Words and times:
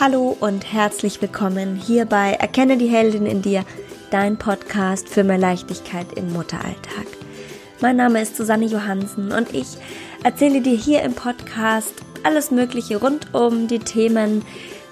Hallo 0.00 0.36
und 0.38 0.72
herzlich 0.72 1.20
willkommen 1.20 1.74
hier 1.74 2.04
bei 2.04 2.34
Erkenne 2.34 2.76
die 2.76 2.86
Heldin 2.86 3.26
in 3.26 3.42
dir, 3.42 3.64
dein 4.12 4.38
Podcast 4.38 5.08
für 5.08 5.24
mehr 5.24 5.38
Leichtigkeit 5.38 6.06
im 6.14 6.32
Mutteralltag. 6.32 7.06
Mein 7.80 7.96
Name 7.96 8.22
ist 8.22 8.36
Susanne 8.36 8.66
Johansen 8.66 9.32
und 9.32 9.52
ich 9.52 9.66
erzähle 10.22 10.60
dir 10.60 10.76
hier 10.76 11.02
im 11.02 11.14
Podcast 11.14 11.92
alles 12.22 12.52
Mögliche 12.52 12.98
rund 12.98 13.34
um 13.34 13.66
die 13.66 13.80
Themen 13.80 14.44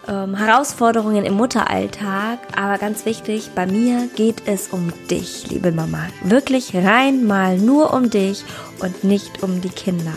ähm, 0.08 0.34
Herausforderungen 0.34 1.24
im 1.24 1.34
Mutteralltag. 1.34 2.40
Aber 2.56 2.76
ganz 2.78 3.06
wichtig, 3.06 3.50
bei 3.54 3.64
mir 3.64 4.08
geht 4.16 4.42
es 4.46 4.70
um 4.70 4.92
dich, 5.08 5.48
liebe 5.48 5.70
Mama. 5.70 6.08
Wirklich 6.24 6.74
rein 6.74 7.28
mal 7.28 7.58
nur 7.58 7.94
um 7.94 8.10
dich 8.10 8.44
und 8.80 9.04
nicht 9.04 9.44
um 9.44 9.60
die 9.60 9.68
Kinder. 9.68 10.14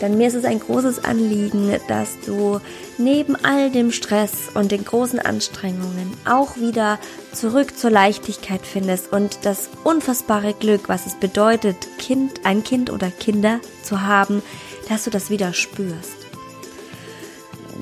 Denn 0.00 0.16
mir 0.16 0.28
ist 0.28 0.34
es 0.34 0.44
ein 0.44 0.60
großes 0.60 1.04
Anliegen, 1.04 1.74
dass 1.88 2.18
du 2.24 2.60
neben 2.96 3.36
all 3.44 3.70
dem 3.70 3.92
Stress 3.92 4.48
und 4.54 4.72
den 4.72 4.84
großen 4.84 5.18
Anstrengungen 5.18 6.12
auch 6.24 6.56
wieder 6.56 6.98
zurück 7.32 7.76
zur 7.76 7.90
Leichtigkeit 7.90 8.62
findest 8.64 9.12
und 9.12 9.40
das 9.42 9.68
unfassbare 9.84 10.54
Glück, 10.54 10.88
was 10.88 11.06
es 11.06 11.14
bedeutet, 11.14 11.76
Kind, 11.98 12.44
ein 12.44 12.64
Kind 12.64 12.90
oder 12.90 13.10
Kinder 13.10 13.60
zu 13.82 14.02
haben, 14.02 14.42
dass 14.88 15.04
du 15.04 15.10
das 15.10 15.30
wieder 15.30 15.52
spürst. 15.52 16.16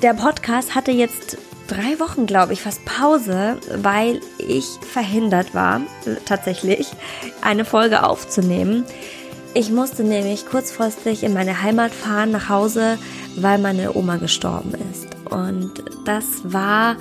Der 0.01 0.13
Podcast 0.13 0.75
hatte 0.75 0.91
jetzt 0.91 1.37
drei 1.67 1.99
Wochen, 1.99 2.25
glaube 2.25 2.53
ich, 2.53 2.61
fast 2.61 2.83
Pause, 2.85 3.57
weil 3.75 4.21
ich 4.37 4.65
verhindert 4.81 5.53
war, 5.53 5.81
tatsächlich 6.25 6.87
eine 7.41 7.65
Folge 7.65 8.03
aufzunehmen. 8.03 8.85
Ich 9.55 9.71
musste 9.71 10.03
nämlich 10.03 10.45
kurzfristig 10.45 11.23
in 11.23 11.33
meine 11.33 11.63
Heimat 11.63 11.91
fahren 11.91 12.31
nach 12.31 12.49
Hause, 12.49 12.99
weil 13.35 13.57
meine 13.57 13.95
Oma 13.95 14.17
gestorben 14.17 14.73
ist. 14.91 15.07
Und 15.31 15.71
das 16.05 16.25
war 16.43 16.97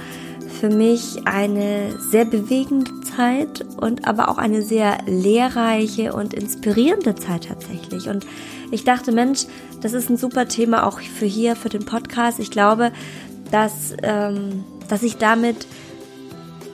für 0.58 0.70
mich 0.70 1.26
eine 1.26 1.94
sehr 2.00 2.24
bewegende 2.24 3.00
Zeit 3.02 3.64
und 3.76 4.08
aber 4.08 4.28
auch 4.28 4.38
eine 4.38 4.62
sehr 4.62 4.98
lehrreiche 5.06 6.14
und 6.14 6.32
inspirierende 6.32 7.14
Zeit 7.14 7.48
tatsächlich. 7.48 8.08
Und 8.08 8.26
ich 8.70 8.82
dachte, 8.82 9.12
Mensch, 9.12 9.44
das 9.82 9.92
ist 9.92 10.08
ein 10.08 10.16
super 10.16 10.48
Thema 10.48 10.86
auch 10.86 11.00
für 11.00 11.26
hier, 11.26 11.54
für 11.54 11.68
den 11.68 11.84
Podcast. 11.84 12.40
Ich 12.40 12.50
glaube, 12.50 12.92
dass, 13.50 13.94
ähm, 14.02 14.64
dass 14.88 15.02
ich 15.02 15.18
damit 15.18 15.66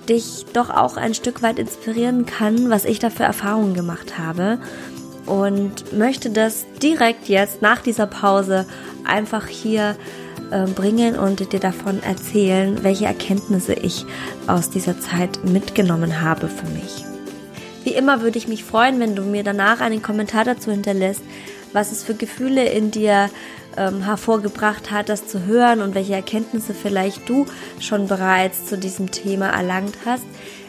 dich 0.08 0.46
doch 0.52 0.70
auch 0.70 0.96
ein 0.96 1.14
Stück 1.14 1.42
weit 1.42 1.58
inspirieren 1.58 2.26
kann, 2.26 2.70
was 2.70 2.84
ich 2.84 3.00
da 3.00 3.10
für 3.10 3.24
Erfahrungen 3.24 3.74
gemacht 3.74 4.18
habe 4.18 4.58
und 5.26 5.96
möchte 5.96 6.30
das 6.30 6.64
direkt 6.82 7.28
jetzt 7.28 7.62
nach 7.62 7.80
dieser 7.80 8.06
Pause 8.06 8.66
einfach 9.04 9.46
hier 9.46 9.96
äh, 10.50 10.66
bringen 10.66 11.18
und 11.18 11.52
dir 11.52 11.60
davon 11.60 12.02
erzählen, 12.02 12.82
welche 12.82 13.06
Erkenntnisse 13.06 13.74
ich 13.74 14.04
aus 14.46 14.70
dieser 14.70 15.00
Zeit 15.00 15.44
mitgenommen 15.44 16.20
habe 16.20 16.48
für 16.48 16.66
mich. 16.68 17.04
Wie 17.84 17.94
immer 17.94 18.22
würde 18.22 18.38
ich 18.38 18.48
mich 18.48 18.64
freuen, 18.64 18.98
wenn 19.00 19.14
du 19.14 19.22
mir 19.22 19.44
danach 19.44 19.80
einen 19.80 20.02
Kommentar 20.02 20.44
dazu 20.44 20.70
hinterlässt, 20.70 21.22
was 21.72 21.92
es 21.92 22.02
für 22.02 22.14
Gefühle 22.14 22.64
in 22.66 22.90
dir 22.90 23.28
ähm, 23.76 24.02
hervorgebracht 24.02 24.90
hat, 24.90 25.08
das 25.08 25.26
zu 25.26 25.44
hören 25.44 25.82
und 25.82 25.94
welche 25.94 26.14
Erkenntnisse 26.14 26.74
vielleicht 26.74 27.28
du 27.28 27.46
schon 27.80 28.06
bereits 28.06 28.66
zu 28.66 28.78
diesem 28.78 29.10
Thema 29.10 29.48
erlangt 29.48 29.96
hast. 30.04 30.24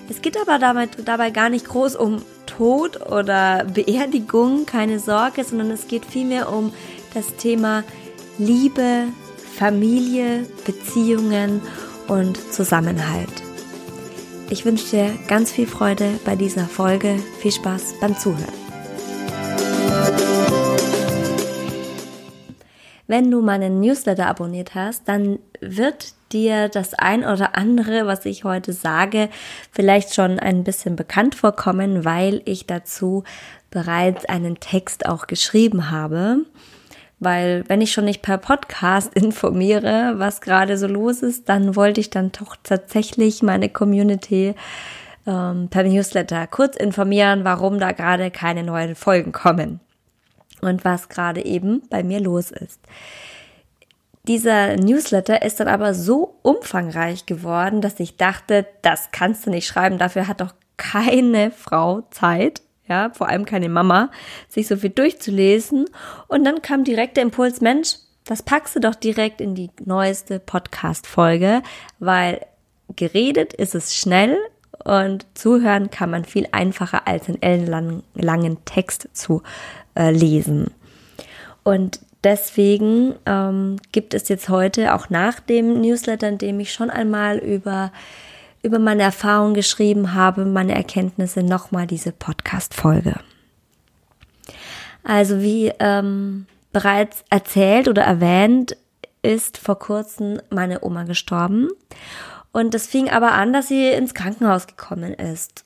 Es 0.10 0.22
geht 0.22 0.40
aber 0.40 0.60
dabei, 0.60 0.88
dabei 1.04 1.32
gar 1.32 1.50
nicht 1.50 1.68
groß 1.68 1.96
um 1.96 2.22
Tod 2.46 3.02
oder 3.10 3.66
Beerdigung, 3.66 4.66
keine 4.66 5.00
Sorge, 5.00 5.44
sondern 5.44 5.72
es 5.72 5.88
geht 5.88 6.06
vielmehr 6.06 6.52
um 6.52 6.74
das 7.14 7.36
Thema 7.38 7.84
Liebe, 8.38 9.06
Familie, 9.58 10.46
Beziehungen 10.66 11.62
und 12.08 12.38
Zusammenhalt. 12.54 13.30
Ich 14.50 14.66
wünsche 14.66 14.90
dir 14.92 15.12
ganz 15.28 15.52
viel 15.52 15.66
Freude 15.66 16.20
bei 16.24 16.36
dieser 16.36 16.66
Folge. 16.66 17.18
Viel 17.40 17.52
Spaß 17.52 17.96
beim 18.00 18.18
Zuhören. 18.18 18.65
Wenn 23.08 23.30
du 23.30 23.42
meinen 23.42 23.80
Newsletter 23.80 24.28
abonniert 24.28 24.74
hast, 24.74 25.08
dann 25.08 25.40
wird 25.62 26.14
dir 26.32 26.70
das 26.70 26.94
ein 26.96 27.24
oder 27.24 27.56
andere, 27.56 28.08
was 28.08 28.26
ich 28.26 28.44
heute 28.44 28.74
sage, 28.74 29.30
vielleicht 29.72 30.16
schon 30.16 30.40
ein 30.40 30.64
bisschen 30.64 30.96
bekannt 30.96 31.36
vorkommen, 31.36 32.04
weil 32.04 32.42
ich 32.46 32.66
dazu 32.66 33.24
bereits 33.70 34.26
einen 34.26 34.60
Text 34.60 35.06
auch 35.06 35.28
geschrieben 35.28 35.92
habe. 35.92 36.40
Weil 37.20 37.64
wenn 37.68 37.80
ich 37.80 37.92
schon 37.92 38.06
nicht 38.06 38.24
per 38.24 38.40
Podcast 38.40 39.14
informiere, 39.16 40.16
was 40.18 40.42
gerade 40.42 40.78
so 40.78 40.88
los 40.88 41.22
ist, 41.22 41.48
dann 41.48 41.76
wollte 41.76 42.02
ich 42.02 42.10
dann 42.10 42.32
doch 42.32 42.56
tatsächlich 42.64 43.44
meine 43.44 43.70
Community 43.70 44.56
ähm, 45.28 45.68
per 45.70 45.84
Newsletter 45.84 46.48
kurz 46.48 46.76
informieren, 46.76 47.44
warum 47.44 47.80
da 47.80 47.92
gerade 47.92 48.32
keine 48.32 48.64
neuen 48.64 48.96
Folgen 48.96 49.32
kommen 49.32 49.80
und 50.66 50.86
was 50.86 51.10
gerade 51.10 51.44
eben 51.46 51.82
bei 51.90 52.04
mir 52.04 52.20
los 52.20 52.52
ist. 52.52 52.80
Dieser 54.28 54.76
Newsletter 54.78 55.44
ist 55.44 55.60
dann 55.60 55.68
aber 55.68 55.94
so 55.94 56.36
umfangreich 56.42 57.28
geworden, 57.28 57.82
dass 57.82 58.00
ich 58.00 58.18
dachte, 58.18 58.66
das 58.82 59.10
kannst 59.12 59.46
du 59.46 59.52
nicht 59.52 59.68
schreiben, 59.68 60.00
dafür 60.00 60.28
hat 60.28 60.42
doch 60.42 60.56
keine 60.78 61.52
Frau 61.52 62.02
Zeit, 62.10 62.62
ja, 62.88 63.12
vor 63.14 63.30
allem 63.30 63.46
keine 63.46 63.70
Mama, 63.70 64.10
sich 64.50 64.68
so 64.68 64.78
viel 64.78 64.90
durchzulesen. 64.90 65.86
Und 66.28 66.44
dann 66.44 66.62
kam 66.62 66.84
direkt 66.84 67.18
der 67.18 67.24
Impuls, 67.24 67.62
Mensch, 67.62 67.98
das 68.26 68.42
packst 68.42 68.76
du 68.76 68.80
doch 68.80 68.96
direkt 68.96 69.42
in 69.42 69.54
die 69.54 69.70
neueste 69.84 70.40
Podcast-Folge, 70.40 71.62
weil 72.00 72.46
geredet 72.96 73.54
ist 73.54 73.76
es 73.76 73.96
schnell 73.96 74.38
und 74.84 75.26
zuhören 75.36 75.92
kann 75.92 76.10
man 76.10 76.26
viel 76.26 76.48
einfacher 76.52 77.08
als 77.08 77.28
einen 77.28 77.42
ellenlangen 77.42 78.66
Text 78.66 79.10
zu 79.14 79.44
äh, 79.96 80.12
lesen. 80.12 80.72
Und 81.64 82.00
deswegen 82.24 83.16
ähm, 83.26 83.78
gibt 83.92 84.14
es 84.14 84.30
jetzt 84.30 84.50
heute 84.50 84.94
auch 84.94 85.10
nach 85.10 85.40
dem 85.40 85.82
Newsletter, 85.82 86.28
in 86.28 86.38
dem 86.38 86.60
ich 86.60 86.74
schon 86.74 86.90
einmal 86.90 87.38
über 87.38 87.92
über 88.66 88.80
meine 88.80 89.04
Erfahrungen 89.04 89.54
geschrieben 89.54 90.16
habe, 90.16 90.44
meine 90.44 90.74
Erkenntnisse, 90.74 91.44
nochmal 91.44 91.86
diese 91.86 92.12
Podcast-Folge. 92.12 93.14
Also 95.04 95.40
wie 95.40 95.72
ähm, 95.78 96.48
bereits 96.72 97.24
erzählt 97.30 97.88
oder 97.88 98.02
erwähnt, 98.02 98.76
ist 99.22 99.60
vor 99.60 99.78
kurzem 99.78 100.42
meine 100.50 100.84
Oma 100.84 101.04
gestorben. 101.04 101.70
Und 102.52 102.74
das 102.74 102.88
fing 102.88 103.10
aber 103.10 103.34
an, 103.34 103.54
dass 103.54 103.68
sie 103.68 103.90
ins 103.90 104.16
Krankenhaus 104.16 104.66
gekommen 104.66 105.14
ist. 105.14 105.64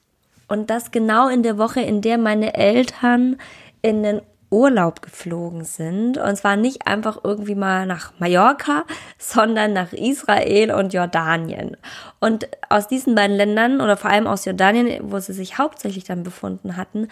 Und 0.50 0.70
das 0.70 0.92
genau 0.92 1.30
in 1.30 1.42
der 1.42 1.58
Woche, 1.58 1.80
in 1.80 2.02
der 2.02 2.18
meine 2.18 2.56
Eltern 2.56 3.38
in 3.82 4.04
den 4.04 4.22
Urlaub 4.52 5.02
geflogen 5.02 5.64
sind. 5.64 6.18
Und 6.18 6.36
zwar 6.36 6.56
nicht 6.56 6.88
einfach 6.88 7.20
irgendwie 7.24 7.56
mal 7.56 7.86
nach 7.86 8.14
Mallorca, 8.20 8.86
sondern 9.18 9.74
nach 9.74 9.94
Israel 9.94 10.72
und 10.72 10.94
Jordanien. 10.94 11.78
Und 12.20 12.48
aus 12.70 12.88
diesen 12.88 13.16
beiden 13.16 13.36
Ländern 13.36 13.82
oder 13.82 13.98
vor 13.98 14.10
allem 14.10 14.28
aus 14.28 14.46
Jordanien, 14.46 15.12
wo 15.12 15.20
sie 15.20 15.34
sich 15.34 15.58
hauptsächlich 15.58 16.04
dann 16.04 16.24
befunden 16.24 16.78
hatten, 16.78 17.08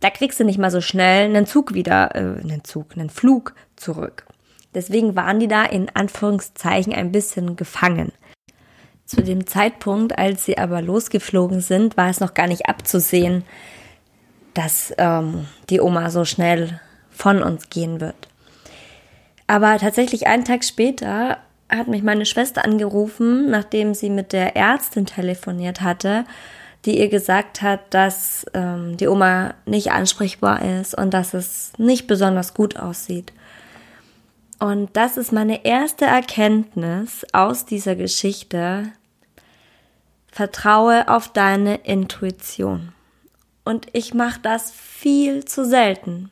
da 0.00 0.10
kriegst 0.10 0.38
du 0.38 0.44
nicht 0.44 0.58
mal 0.58 0.70
so 0.70 0.80
schnell 0.80 1.26
einen 1.26 1.46
Zug 1.46 1.74
wieder, 1.74 2.14
äh, 2.14 2.18
einen 2.18 2.64
Zug, 2.64 2.96
einen 2.96 3.10
Flug 3.10 3.54
zurück. 3.76 4.24
Deswegen 4.74 5.16
waren 5.16 5.40
die 5.40 5.48
da 5.48 5.64
in 5.64 5.88
Anführungszeichen 5.94 6.92
ein 6.92 7.10
bisschen 7.10 7.56
gefangen. 7.56 8.12
Zu 9.06 9.22
dem 9.22 9.46
Zeitpunkt, 9.46 10.18
als 10.18 10.44
sie 10.44 10.58
aber 10.58 10.82
losgeflogen 10.82 11.60
sind, 11.60 11.96
war 11.96 12.10
es 12.10 12.20
noch 12.20 12.34
gar 12.34 12.46
nicht 12.46 12.68
abzusehen, 12.68 13.44
dass 14.58 14.92
ähm, 14.98 15.46
die 15.70 15.80
Oma 15.80 16.10
so 16.10 16.24
schnell 16.24 16.80
von 17.10 17.44
uns 17.44 17.70
gehen 17.70 18.00
wird. 18.00 18.26
Aber 19.46 19.78
tatsächlich 19.78 20.26
einen 20.26 20.44
Tag 20.44 20.64
später 20.64 21.38
hat 21.68 21.86
mich 21.86 22.02
meine 22.02 22.26
Schwester 22.26 22.64
angerufen, 22.64 23.50
nachdem 23.50 23.94
sie 23.94 24.10
mit 24.10 24.32
der 24.32 24.56
Ärztin 24.56 25.06
telefoniert 25.06 25.80
hatte, 25.80 26.24
die 26.84 26.98
ihr 26.98 27.08
gesagt 27.08 27.62
hat, 27.62 27.94
dass 27.94 28.46
ähm, 28.52 28.96
die 28.96 29.06
Oma 29.06 29.54
nicht 29.64 29.92
ansprechbar 29.92 30.60
ist 30.80 30.92
und 30.98 31.14
dass 31.14 31.34
es 31.34 31.72
nicht 31.78 32.08
besonders 32.08 32.52
gut 32.52 32.76
aussieht. 32.76 33.32
Und 34.58 34.96
das 34.96 35.16
ist 35.16 35.30
meine 35.30 35.64
erste 35.64 36.04
Erkenntnis 36.04 37.24
aus 37.32 37.64
dieser 37.64 37.94
Geschichte. 37.94 38.90
Vertraue 40.32 41.08
auf 41.08 41.28
deine 41.28 41.76
Intuition. 41.76 42.92
Und 43.68 43.86
ich 43.92 44.14
mache 44.14 44.40
das 44.42 44.70
viel 44.70 45.44
zu 45.44 45.62
selten. 45.62 46.30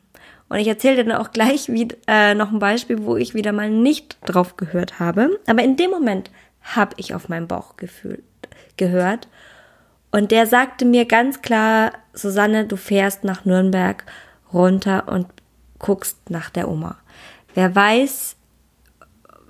Und 0.49 0.57
ich 0.57 0.67
erzähle 0.67 0.95
dir 0.95 1.03
dann 1.03 1.21
auch 1.21 1.29
gleich 1.29 1.69
wie, 1.69 1.87
äh, 2.07 2.33
noch 2.33 2.51
ein 2.51 2.57
Beispiel, 2.57 3.03
wo 3.03 3.15
ich 3.15 3.35
wieder 3.35 3.51
mal 3.51 3.69
nicht 3.69 4.17
drauf 4.25 4.57
gehört 4.57 4.99
habe. 4.99 5.39
Aber 5.45 5.61
in 5.61 5.77
dem 5.77 5.91
Moment 5.91 6.31
habe 6.63 6.95
ich 6.97 7.13
auf 7.13 7.29
mein 7.29 7.47
Bauchgefühl 7.47 8.23
gehört. 8.75 9.27
Und 10.09 10.31
der 10.31 10.47
sagte 10.47 10.83
mir 10.83 11.05
ganz 11.05 11.43
klar, 11.43 11.91
Susanne, 12.11 12.65
du 12.65 12.75
fährst 12.75 13.23
nach 13.23 13.45
Nürnberg 13.45 14.03
runter 14.51 15.07
und 15.07 15.27
guckst 15.77 16.31
nach 16.31 16.49
der 16.49 16.67
Oma. 16.67 16.97
Wer 17.53 17.75
weiß, 17.75 18.35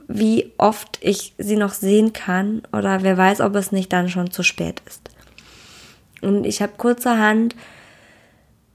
wie 0.10 0.52
oft 0.58 0.98
ich 1.00 1.36
sie 1.38 1.56
noch 1.56 1.72
sehen 1.72 2.12
kann 2.12 2.64
oder 2.74 3.02
wer 3.04 3.18
weiß, 3.18 3.40
ob 3.40 3.56
es 3.56 3.72
nicht 3.72 3.94
dann 3.94 4.10
schon 4.10 4.30
zu 4.30 4.44
spät 4.44 4.82
ist. 4.86 5.10
Und 6.22 6.44
ich 6.46 6.62
habe 6.62 6.74
kurzerhand 6.76 7.56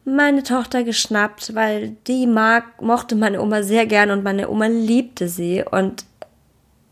meine 0.04 0.42
Tochter 0.42 0.82
geschnappt, 0.82 1.54
weil 1.54 1.96
die 2.06 2.26
mag, 2.26 2.82
mochte 2.82 3.14
meine 3.14 3.40
Oma 3.40 3.62
sehr 3.62 3.86
gern 3.86 4.10
und 4.10 4.24
meine 4.24 4.50
Oma 4.50 4.66
liebte 4.66 5.28
sie. 5.28 5.64
Und 5.68 6.04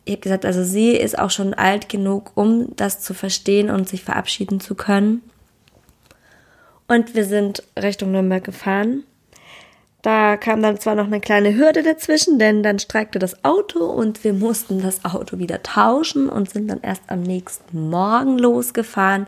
ich 0.05 0.13
habe 0.13 0.23
gesagt, 0.23 0.45
also 0.45 0.63
sie 0.63 0.93
ist 0.93 1.19
auch 1.19 1.31
schon 1.31 1.55
alt 1.55 1.89
genug, 1.89 2.33
um 2.35 2.75
das 2.77 3.01
zu 3.01 3.15
verstehen 3.15 3.71
und 3.71 3.89
sich 3.89 4.05
verabschieden 4.05 4.61
zu 4.61 4.75
können. 4.75 5.23
Und 6.89 7.15
wir 7.15 7.25
sind 7.25 7.63
Richtung 7.81 8.13
Nürnberg 8.13 8.43
gefahren. 8.43 9.05
Da 10.03 10.37
kam 10.37 10.63
dann 10.63 10.81
zwar 10.81 10.95
noch 10.95 11.07
eine 11.07 11.21
kleine 11.21 11.55
Hürde 11.55 11.83
dazwischen, 11.83 12.39
denn 12.39 12.63
dann 12.63 12.79
streikte 12.79 13.19
das 13.19 13.45
Auto 13.45 13.85
und 13.85 14.25
wir 14.25 14.33
mussten 14.33 14.81
das 14.81 15.05
Auto 15.05 15.39
wieder 15.39 15.63
tauschen 15.63 16.29
und 16.29 16.51
sind 16.51 16.69
dann 16.69 16.81
erst 16.81 17.03
am 17.09 17.23
nächsten 17.23 17.91
Morgen 17.91 18.39
losgefahren. 18.39 19.27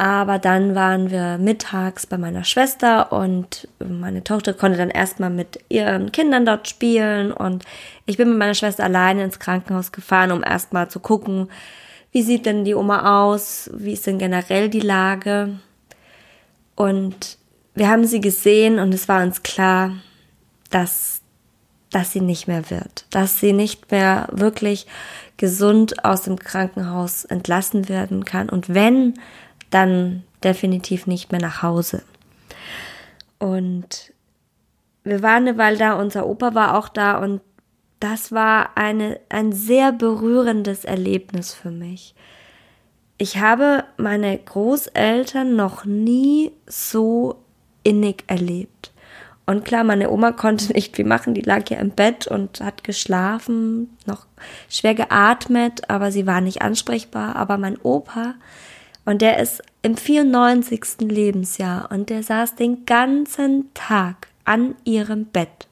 Aber 0.00 0.38
dann 0.38 0.74
waren 0.74 1.10
wir 1.10 1.36
mittags 1.36 2.06
bei 2.06 2.16
meiner 2.16 2.42
Schwester 2.42 3.12
und 3.12 3.68
meine 3.86 4.24
Tochter 4.24 4.54
konnte 4.54 4.78
dann 4.78 4.88
erstmal 4.88 5.28
mit 5.28 5.62
ihren 5.68 6.10
Kindern 6.10 6.46
dort 6.46 6.68
spielen 6.68 7.32
und 7.32 7.66
ich 8.06 8.16
bin 8.16 8.30
mit 8.30 8.38
meiner 8.38 8.54
Schwester 8.54 8.84
alleine 8.84 9.24
ins 9.24 9.38
Krankenhaus 9.38 9.92
gefahren, 9.92 10.32
um 10.32 10.42
erstmal 10.42 10.88
zu 10.88 11.00
gucken, 11.00 11.50
wie 12.12 12.22
sieht 12.22 12.46
denn 12.46 12.64
die 12.64 12.74
Oma 12.74 13.26
aus, 13.28 13.68
wie 13.74 13.92
ist 13.92 14.06
denn 14.06 14.18
generell 14.18 14.70
die 14.70 14.80
Lage. 14.80 15.58
Und 16.76 17.36
wir 17.74 17.90
haben 17.90 18.06
sie 18.06 18.22
gesehen 18.22 18.78
und 18.78 18.94
es 18.94 19.06
war 19.06 19.22
uns 19.22 19.42
klar, 19.42 19.92
dass, 20.70 21.20
dass 21.90 22.10
sie 22.10 22.22
nicht 22.22 22.48
mehr 22.48 22.70
wird, 22.70 23.04
dass 23.10 23.38
sie 23.38 23.52
nicht 23.52 23.90
mehr 23.90 24.28
wirklich 24.32 24.86
gesund 25.36 26.06
aus 26.06 26.22
dem 26.22 26.38
Krankenhaus 26.38 27.26
entlassen 27.26 27.90
werden 27.90 28.24
kann. 28.24 28.48
Und 28.48 28.72
wenn, 28.72 29.12
dann 29.70 30.24
definitiv 30.42 31.06
nicht 31.06 31.32
mehr 31.32 31.40
nach 31.40 31.62
Hause. 31.62 32.02
Und 33.38 34.12
wir 35.04 35.22
waren 35.22 35.48
eine 35.48 35.58
Weile 35.58 35.78
da, 35.78 35.94
unser 35.94 36.26
Opa 36.26 36.54
war 36.54 36.76
auch 36.76 36.88
da 36.88 37.18
und 37.18 37.40
das 38.00 38.32
war 38.32 38.76
eine, 38.76 39.20
ein 39.28 39.52
sehr 39.52 39.92
berührendes 39.92 40.84
Erlebnis 40.84 41.52
für 41.52 41.70
mich. 41.70 42.14
Ich 43.18 43.36
habe 43.36 43.84
meine 43.98 44.38
Großeltern 44.38 45.54
noch 45.54 45.84
nie 45.84 46.52
so 46.66 47.36
innig 47.82 48.24
erlebt. 48.26 48.92
Und 49.44 49.64
klar, 49.64 49.84
meine 49.84 50.10
Oma 50.10 50.32
konnte 50.32 50.72
nicht 50.72 50.96
viel 50.96 51.04
machen, 51.04 51.34
die 51.34 51.42
lag 51.42 51.68
ja 51.68 51.78
im 51.78 51.90
Bett 51.90 52.26
und 52.26 52.60
hat 52.60 52.84
geschlafen, 52.84 53.96
noch 54.06 54.26
schwer 54.68 54.94
geatmet, 54.94 55.90
aber 55.90 56.10
sie 56.12 56.26
war 56.26 56.40
nicht 56.40 56.62
ansprechbar. 56.62 57.36
Aber 57.36 57.58
mein 57.58 57.76
Opa, 57.82 58.36
und 59.10 59.22
der 59.22 59.40
ist 59.40 59.60
im 59.82 59.96
94. 59.96 61.00
Lebensjahr 61.00 61.90
und 61.90 62.10
der 62.10 62.22
saß 62.22 62.54
den 62.54 62.86
ganzen 62.86 63.74
Tag 63.74 64.28
an 64.44 64.76
ihrem 64.84 65.24
Bett, 65.24 65.66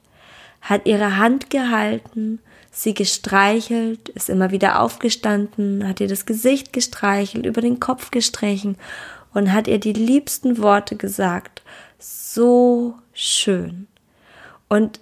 hat 0.61 0.87
ihre 0.87 1.19
Hand 1.19 1.49
gehalten, 1.49 2.41
sie 2.73 2.95
gestreichelt, 2.95 4.09
ist 4.09 4.29
immer 4.29 4.51
wieder 4.51 4.83
aufgestanden, 4.83 5.87
hat 5.87 6.01
ihr 6.01 6.09
das 6.09 6.27
Gesicht 6.27 6.73
gestreichelt, 6.73 7.47
über 7.47 7.61
den 7.61 7.79
Kopf 7.79 8.11
gestrichen 8.11 8.77
und 9.33 9.53
hat 9.53 9.69
ihr 9.69 9.79
die 9.79 9.93
liebsten 9.93 10.59
Worte 10.59 10.97
gesagt. 10.97 11.63
So 12.01 12.97
schön. 13.13 13.87
Und 14.69 14.99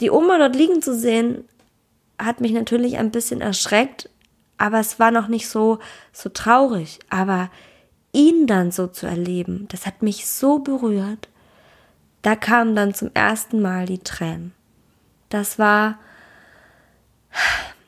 die 0.00 0.10
Oma 0.10 0.38
dort 0.38 0.56
liegen 0.56 0.80
zu 0.80 0.96
sehen, 0.96 1.44
hat 2.18 2.40
mich 2.40 2.52
natürlich 2.52 2.96
ein 2.96 3.10
bisschen 3.10 3.42
erschreckt, 3.42 4.08
aber 4.58 4.80
es 4.80 4.98
war 4.98 5.10
noch 5.10 5.28
nicht 5.28 5.48
so, 5.48 5.78
so 6.12 6.28
traurig. 6.28 6.98
Aber 7.10 7.50
ihn 8.12 8.46
dann 8.46 8.70
so 8.70 8.86
zu 8.86 9.06
erleben, 9.06 9.66
das 9.70 9.86
hat 9.86 10.02
mich 10.02 10.26
so 10.26 10.58
berührt. 10.58 11.28
Da 12.22 12.36
kamen 12.36 12.76
dann 12.76 12.94
zum 12.94 13.10
ersten 13.14 13.60
Mal 13.60 13.86
die 13.86 13.98
Tränen. 13.98 14.52
Das 15.28 15.58
war, 15.58 15.98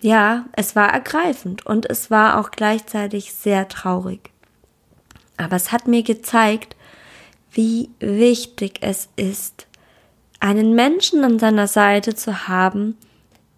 ja, 0.01 0.47
es 0.53 0.75
war 0.75 0.93
ergreifend 0.93 1.65
und 1.67 1.89
es 1.89 2.11
war 2.11 2.41
auch 2.41 2.51
gleichzeitig 2.51 3.35
sehr 3.35 3.69
traurig. 3.69 4.31
Aber 5.37 5.57
es 5.57 5.73
hat 5.73 5.87
mir 5.87 6.03
gezeigt, 6.03 6.75
wie 7.53 7.91
wichtig 8.01 8.79
es 8.81 9.09
ist, 9.17 9.67
einen 10.41 10.75
Menschen 10.75 11.25
an 11.25 11.39
seiner 11.39 11.69
Seite 11.69 12.15
zu 12.15 12.49
haben, 12.49 12.99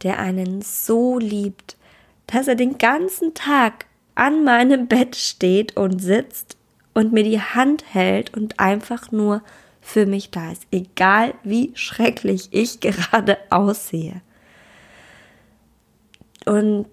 der 0.03 0.19
einen 0.19 0.63
so 0.63 1.19
liebt, 1.19 1.76
dass 2.27 2.49
er 2.49 2.55
den 2.55 2.79
ganzen 2.79 3.35
Tag 3.35 3.87
an 4.15 4.45
meinem 4.45 4.87
Bett 4.87 5.17
steht 5.17 5.77
und 5.77 6.01
sitzt 6.01 6.57
und 6.95 7.13
mir 7.13 7.25
die 7.25 7.41
Hand 7.41 7.85
hält 7.93 8.35
und 8.37 8.59
einfach 8.59 9.13
nur 9.13 9.43
für 9.81 10.07
mich 10.07 10.31
da 10.31 10.51
ist, 10.51 10.67
egal 10.73 11.35
wie 11.45 11.73
schrecklich 11.75 12.49
ich 12.51 12.81
gerade 12.81 13.39
aussehe. 13.51 14.23
Und 16.45 16.87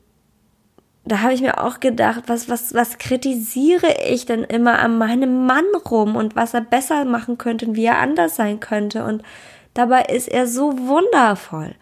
da 1.06 1.20
habe 1.20 1.34
ich 1.34 1.42
mir 1.42 1.62
auch 1.62 1.80
gedacht, 1.80 2.24
was, 2.28 2.50
was, 2.50 2.74
was 2.74 2.98
kritisiere 2.98 3.94
ich 4.08 4.26
denn 4.26 4.44
immer 4.44 4.80
an 4.80 4.98
meinem 4.98 5.46
Mann 5.46 5.66
rum 5.90 6.16
und 6.16 6.36
was 6.36 6.54
er 6.54 6.62
besser 6.62 7.04
machen 7.06 7.38
könnte 7.38 7.66
und 7.68 7.76
wie 7.76 7.86
er 7.86 7.98
anders 7.98 8.36
sein 8.36 8.60
könnte. 8.60 9.04
Und 9.04 9.22
dabei 9.74 10.04
ist 10.04 10.30
er 10.30 10.48
so 10.48 10.78
wundervoll. 10.88 11.76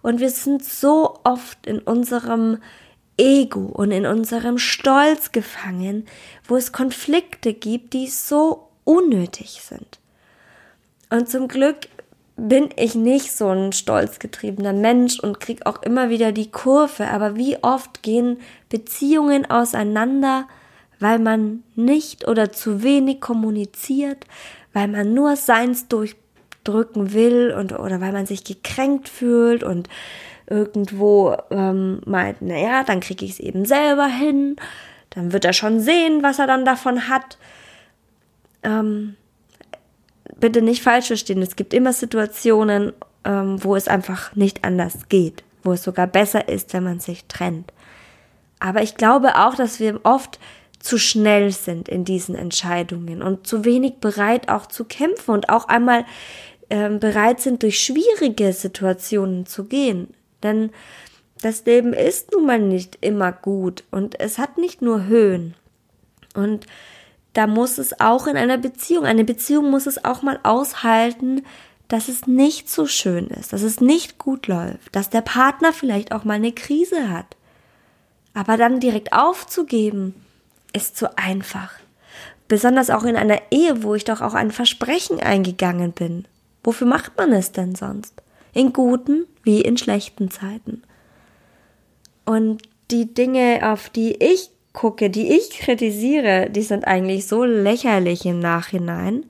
Und 0.00 0.20
wir 0.20 0.30
sind 0.30 0.64
so 0.64 1.18
oft 1.22 1.66
in 1.66 1.80
unserem 1.80 2.58
Ego 3.16 3.60
und 3.60 3.90
in 3.90 4.06
unserem 4.06 4.58
Stolz 4.58 5.32
gefangen, 5.32 6.06
wo 6.46 6.56
es 6.56 6.72
Konflikte 6.72 7.52
gibt, 7.52 7.92
die 7.92 8.08
so 8.08 8.68
unnötig 8.84 9.60
sind. 9.62 10.00
Und 11.10 11.28
zum 11.28 11.48
Glück 11.48 11.76
bin 12.36 12.70
ich 12.76 12.94
nicht 12.94 13.32
so 13.32 13.48
ein 13.48 13.72
stolzgetriebener 13.72 14.72
Mensch 14.72 15.20
und 15.20 15.40
krieg 15.40 15.66
auch 15.66 15.82
immer 15.82 16.08
wieder 16.08 16.32
die 16.32 16.50
Kurve, 16.50 17.08
aber 17.08 17.36
wie 17.36 17.62
oft 17.62 18.02
gehen 18.02 18.38
Beziehungen 18.68 19.48
auseinander, 19.50 20.48
weil 20.98 21.18
man 21.18 21.62
nicht 21.74 22.26
oder 22.26 22.50
zu 22.50 22.82
wenig 22.82 23.20
kommuniziert, 23.20 24.24
weil 24.72 24.88
man 24.88 25.12
nur 25.12 25.36
seins 25.36 25.88
durchdrücken 25.88 27.12
will 27.12 27.54
und 27.56 27.78
oder 27.78 28.00
weil 28.00 28.12
man 28.12 28.26
sich 28.26 28.44
gekränkt 28.44 29.08
fühlt 29.08 29.62
und 29.62 29.88
irgendwo 30.52 31.34
ähm, 31.50 32.00
meint, 32.04 32.42
naja, 32.42 32.84
dann 32.84 33.00
kriege 33.00 33.24
ich 33.24 33.32
es 33.32 33.40
eben 33.40 33.64
selber 33.64 34.06
hin, 34.06 34.56
dann 35.10 35.32
wird 35.32 35.44
er 35.44 35.54
schon 35.54 35.80
sehen, 35.80 36.22
was 36.22 36.38
er 36.38 36.46
dann 36.46 36.64
davon 36.64 37.08
hat. 37.08 37.38
Ähm, 38.62 39.16
bitte 40.38 40.60
nicht 40.60 40.82
falsch 40.82 41.06
verstehen, 41.06 41.40
es 41.40 41.56
gibt 41.56 41.72
immer 41.72 41.92
Situationen, 41.92 42.92
ähm, 43.24 43.64
wo 43.64 43.74
es 43.76 43.88
einfach 43.88 44.36
nicht 44.36 44.64
anders 44.64 45.08
geht, 45.08 45.42
wo 45.62 45.72
es 45.72 45.82
sogar 45.82 46.06
besser 46.06 46.48
ist, 46.48 46.74
wenn 46.74 46.84
man 46.84 47.00
sich 47.00 47.24
trennt. 47.24 47.72
Aber 48.60 48.82
ich 48.82 48.96
glaube 48.96 49.36
auch, 49.36 49.54
dass 49.54 49.80
wir 49.80 50.00
oft 50.04 50.38
zu 50.78 50.98
schnell 50.98 51.50
sind 51.50 51.88
in 51.88 52.04
diesen 52.04 52.34
Entscheidungen 52.34 53.22
und 53.22 53.46
zu 53.46 53.64
wenig 53.64 53.94
bereit 54.00 54.48
auch 54.48 54.66
zu 54.66 54.84
kämpfen 54.84 55.30
und 55.30 55.48
auch 55.48 55.68
einmal 55.68 56.04
ähm, 56.70 57.00
bereit 57.00 57.40
sind, 57.40 57.62
durch 57.62 57.80
schwierige 57.80 58.52
Situationen 58.52 59.46
zu 59.46 59.64
gehen. 59.64 60.12
Denn 60.42 60.70
das 61.40 61.64
Leben 61.64 61.92
ist 61.92 62.32
nun 62.32 62.46
mal 62.46 62.58
nicht 62.58 62.98
immer 63.00 63.32
gut 63.32 63.84
und 63.90 64.20
es 64.20 64.38
hat 64.38 64.58
nicht 64.58 64.80
nur 64.80 65.06
Höhen. 65.06 65.54
Und 66.34 66.66
da 67.32 67.46
muss 67.46 67.78
es 67.78 67.98
auch 68.00 68.26
in 68.26 68.36
einer 68.36 68.58
Beziehung, 68.58 69.04
eine 69.04 69.24
Beziehung 69.24 69.70
muss 69.70 69.86
es 69.86 70.04
auch 70.04 70.22
mal 70.22 70.38
aushalten, 70.42 71.44
dass 71.88 72.08
es 72.08 72.26
nicht 72.26 72.70
so 72.70 72.86
schön 72.86 73.26
ist, 73.28 73.52
dass 73.52 73.62
es 73.62 73.80
nicht 73.80 74.18
gut 74.18 74.46
läuft, 74.46 74.94
dass 74.94 75.10
der 75.10 75.20
Partner 75.20 75.72
vielleicht 75.72 76.12
auch 76.12 76.24
mal 76.24 76.34
eine 76.34 76.52
Krise 76.52 77.10
hat. 77.10 77.36
Aber 78.34 78.56
dann 78.56 78.80
direkt 78.80 79.12
aufzugeben, 79.12 80.14
ist 80.72 80.96
zu 80.96 81.18
einfach. 81.18 81.72
Besonders 82.48 82.88
auch 82.88 83.04
in 83.04 83.16
einer 83.16 83.40
Ehe, 83.50 83.82
wo 83.82 83.94
ich 83.94 84.04
doch 84.04 84.20
auch 84.20 84.34
ein 84.34 84.50
Versprechen 84.50 85.20
eingegangen 85.20 85.92
bin. 85.92 86.26
Wofür 86.64 86.86
macht 86.86 87.16
man 87.16 87.32
es 87.32 87.52
denn 87.52 87.74
sonst? 87.74 88.14
In 88.52 88.72
guten 88.72 89.26
wie 89.42 89.60
in 89.60 89.76
schlechten 89.76 90.30
Zeiten. 90.30 90.82
Und 92.24 92.62
die 92.90 93.12
Dinge, 93.12 93.60
auf 93.62 93.88
die 93.88 94.12
ich 94.22 94.50
gucke, 94.72 95.10
die 95.10 95.32
ich 95.32 95.50
kritisiere, 95.50 96.48
die 96.50 96.62
sind 96.62 96.86
eigentlich 96.86 97.26
so 97.26 97.44
lächerlich 97.44 98.26
im 98.26 98.38
Nachhinein. 98.38 99.26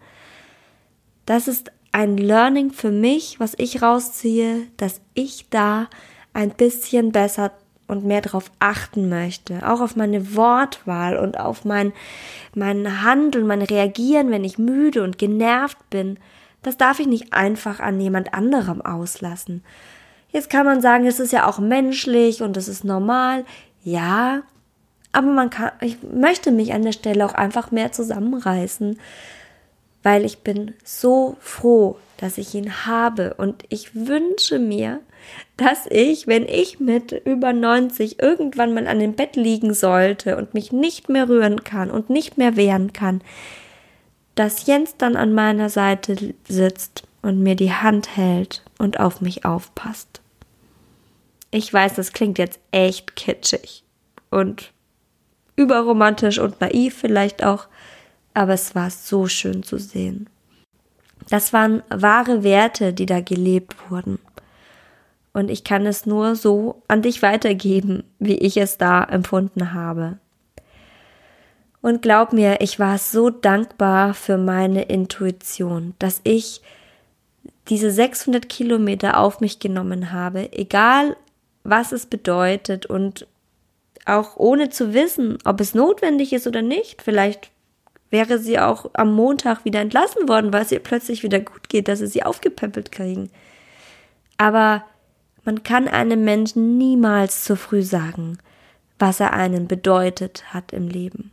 Das 1.26 1.48
ist 1.48 1.70
ein 1.92 2.16
Learning 2.16 2.72
für 2.72 2.90
mich, 2.90 3.38
was 3.38 3.54
ich 3.58 3.82
rausziehe, 3.82 4.66
dass 4.76 5.00
ich 5.14 5.46
da 5.50 5.88
ein 6.32 6.50
bisschen 6.50 7.12
besser 7.12 7.52
und 7.86 8.04
mehr 8.04 8.22
darauf 8.22 8.50
achten 8.58 9.08
möchte, 9.08 9.68
auch 9.68 9.80
auf 9.80 9.96
meine 9.96 10.34
Wortwahl 10.34 11.18
und 11.18 11.38
auf 11.38 11.64
mein, 11.64 11.92
mein 12.54 13.02
Handeln, 13.02 13.46
mein 13.46 13.62
Reagieren, 13.62 14.30
wenn 14.30 14.44
ich 14.44 14.58
müde 14.58 15.02
und 15.02 15.18
genervt 15.18 15.78
bin. 15.90 16.18
Das 16.62 16.76
darf 16.76 17.00
ich 17.00 17.06
nicht 17.06 17.32
einfach 17.32 17.80
an 17.80 18.00
jemand 18.00 18.34
anderem 18.34 18.80
auslassen. 18.80 19.64
Jetzt 20.30 20.48
kann 20.48 20.64
man 20.64 20.80
sagen, 20.80 21.06
es 21.06 21.20
ist 21.20 21.32
ja 21.32 21.46
auch 21.46 21.58
menschlich 21.58 22.42
und 22.42 22.56
es 22.56 22.68
ist 22.68 22.84
normal. 22.84 23.44
Ja, 23.84 24.42
aber 25.12 25.28
man 25.28 25.50
kann, 25.50 25.72
ich 25.80 25.98
möchte 26.02 26.50
mich 26.50 26.72
an 26.72 26.82
der 26.82 26.92
Stelle 26.92 27.26
auch 27.26 27.34
einfach 27.34 27.70
mehr 27.70 27.92
zusammenreißen, 27.92 28.98
weil 30.02 30.24
ich 30.24 30.38
bin 30.38 30.74
so 30.84 31.36
froh, 31.40 31.96
dass 32.16 32.38
ich 32.38 32.54
ihn 32.54 32.86
habe 32.86 33.34
und 33.34 33.64
ich 33.68 33.94
wünsche 33.94 34.58
mir, 34.58 35.00
dass 35.56 35.86
ich, 35.90 36.26
wenn 36.26 36.46
ich 36.46 36.80
mit 36.80 37.12
über 37.12 37.52
90 37.52 38.20
irgendwann 38.20 38.74
mal 38.74 38.86
an 38.86 39.00
dem 39.00 39.14
Bett 39.14 39.36
liegen 39.36 39.74
sollte 39.74 40.36
und 40.36 40.54
mich 40.54 40.72
nicht 40.72 41.08
mehr 41.08 41.28
rühren 41.28 41.62
kann 41.62 41.90
und 41.90 42.10
nicht 42.10 42.38
mehr 42.38 42.56
wehren 42.56 42.92
kann, 42.92 43.22
dass 44.34 44.66
Jens 44.66 44.96
dann 44.96 45.16
an 45.16 45.34
meiner 45.34 45.68
Seite 45.68 46.34
sitzt 46.48 47.04
und 47.20 47.42
mir 47.42 47.54
die 47.54 47.72
Hand 47.72 48.16
hält 48.16 48.62
und 48.78 48.98
auf 48.98 49.20
mich 49.20 49.44
aufpasst. 49.44 50.20
Ich 51.50 51.72
weiß, 51.72 51.94
das 51.94 52.12
klingt 52.12 52.38
jetzt 52.38 52.60
echt 52.70 53.14
kitschig 53.14 53.84
und 54.30 54.72
überromantisch 55.56 56.38
und 56.38 56.60
naiv 56.60 56.96
vielleicht 56.96 57.44
auch, 57.44 57.68
aber 58.34 58.54
es 58.54 58.74
war 58.74 58.90
so 58.90 59.26
schön 59.28 59.62
zu 59.62 59.78
sehen. 59.78 60.28
Das 61.28 61.52
waren 61.52 61.82
wahre 61.88 62.42
Werte, 62.42 62.92
die 62.92 63.06
da 63.06 63.20
gelebt 63.20 63.76
wurden. 63.90 64.18
Und 65.34 65.50
ich 65.50 65.64
kann 65.64 65.86
es 65.86 66.04
nur 66.04 66.36
so 66.36 66.82
an 66.88 67.02
dich 67.02 67.22
weitergeben, 67.22 68.04
wie 68.18 68.36
ich 68.36 68.56
es 68.56 68.76
da 68.76 69.04
empfunden 69.04 69.72
habe. 69.72 70.18
Und 71.82 72.00
glaub 72.00 72.32
mir, 72.32 72.60
ich 72.60 72.78
war 72.78 72.96
so 72.96 73.28
dankbar 73.28 74.14
für 74.14 74.38
meine 74.38 74.82
Intuition, 74.82 75.94
dass 75.98 76.20
ich 76.22 76.62
diese 77.68 77.90
600 77.90 78.48
Kilometer 78.48 79.18
auf 79.18 79.40
mich 79.40 79.58
genommen 79.58 80.12
habe, 80.12 80.52
egal 80.52 81.16
was 81.64 81.92
es 81.92 82.06
bedeutet 82.06 82.86
und 82.86 83.26
auch 84.04 84.36
ohne 84.36 84.70
zu 84.70 84.94
wissen, 84.94 85.38
ob 85.44 85.60
es 85.60 85.74
notwendig 85.74 86.32
ist 86.32 86.46
oder 86.46 86.62
nicht. 86.62 87.02
Vielleicht 87.02 87.50
wäre 88.10 88.38
sie 88.38 88.58
auch 88.58 88.90
am 88.94 89.14
Montag 89.14 89.64
wieder 89.64 89.80
entlassen 89.80 90.28
worden, 90.28 90.52
weil 90.52 90.62
es 90.62 90.72
ihr 90.72 90.80
plötzlich 90.80 91.22
wieder 91.22 91.40
gut 91.40 91.68
geht, 91.68 91.88
dass 91.88 92.00
sie 92.00 92.06
sie 92.06 92.22
aufgepäppelt 92.22 92.92
kriegen. 92.92 93.30
Aber 94.38 94.84
man 95.44 95.62
kann 95.62 95.88
einem 95.88 96.24
Menschen 96.24 96.78
niemals 96.78 97.44
zu 97.44 97.56
früh 97.56 97.82
sagen, 97.82 98.38
was 98.98 99.18
er 99.18 99.32
einen 99.32 99.66
bedeutet 99.66 100.52
hat 100.52 100.72
im 100.72 100.88
Leben. 100.88 101.32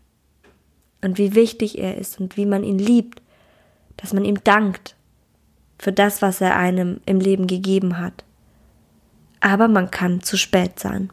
Und 1.01 1.17
wie 1.17 1.35
wichtig 1.35 1.77
er 1.77 1.97
ist 1.97 2.19
und 2.19 2.37
wie 2.37 2.45
man 2.45 2.63
ihn 2.63 2.79
liebt, 2.79 3.21
dass 3.97 4.13
man 4.13 4.25
ihm 4.25 4.43
dankt 4.43 4.95
für 5.77 5.93
das, 5.93 6.21
was 6.21 6.41
er 6.41 6.57
einem 6.57 6.99
im 7.05 7.19
Leben 7.19 7.47
gegeben 7.47 7.97
hat. 7.99 8.23
Aber 9.39 9.67
man 9.67 9.89
kann 9.91 10.21
zu 10.21 10.37
spät 10.37 10.79
sein. 10.79 11.09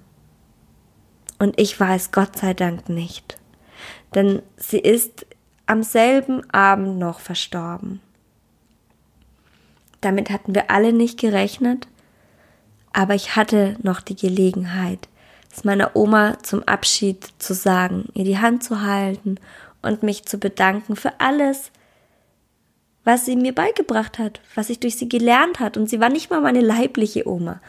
Und 1.39 1.61
ich 1.61 1.79
weiß 1.79 2.11
Gott 2.13 2.37
sei 2.37 2.55
Dank 2.55 2.89
nicht. 2.89 3.39
Denn 4.15 4.43
sie 4.57 4.79
ist 4.79 5.27
am 5.67 5.83
selben 5.83 6.49
Abend 6.51 6.99
noch 6.99 7.21
verstorben. 7.21 8.01
Damit 10.01 10.31
hatten 10.31 10.55
wir 10.55 10.71
alle 10.71 10.93
nicht 10.93 11.19
gerechnet, 11.19 11.89
aber 12.93 13.15
ich 13.15 13.37
hatte 13.37 13.77
noch 13.83 14.01
die 14.01 14.17
Gelegenheit, 14.17 15.09
es 15.53 15.65
meiner 15.65 15.97
Oma 15.97 16.39
zum 16.43 16.63
Abschied 16.65 17.29
zu 17.39 17.55
sagen, 17.55 18.09
ihr 18.15 18.25
die 18.25 18.39
Hand 18.39 18.63
zu 18.63 18.83
halten 18.83 19.39
und 19.87 20.03
mich 20.03 20.25
zu 20.25 20.39
bedanken 20.39 20.97
für 20.97 21.21
alles, 21.21 21.71
was 23.05 23.25
sie 23.25 23.37
mir 23.37 23.55
beigebracht 23.55 24.19
hat, 24.19 24.41
was 24.55 24.69
ich 24.69 24.81
durch 24.81 24.97
sie 24.97 25.09
gelernt 25.09 25.61
hat. 25.61 25.77
Und 25.77 25.89
sie 25.89 26.01
war 26.01 26.09
nicht 26.09 26.29
mal 26.29 26.41
meine 26.41 26.61
leibliche 26.61 27.29
Oma, 27.29 27.61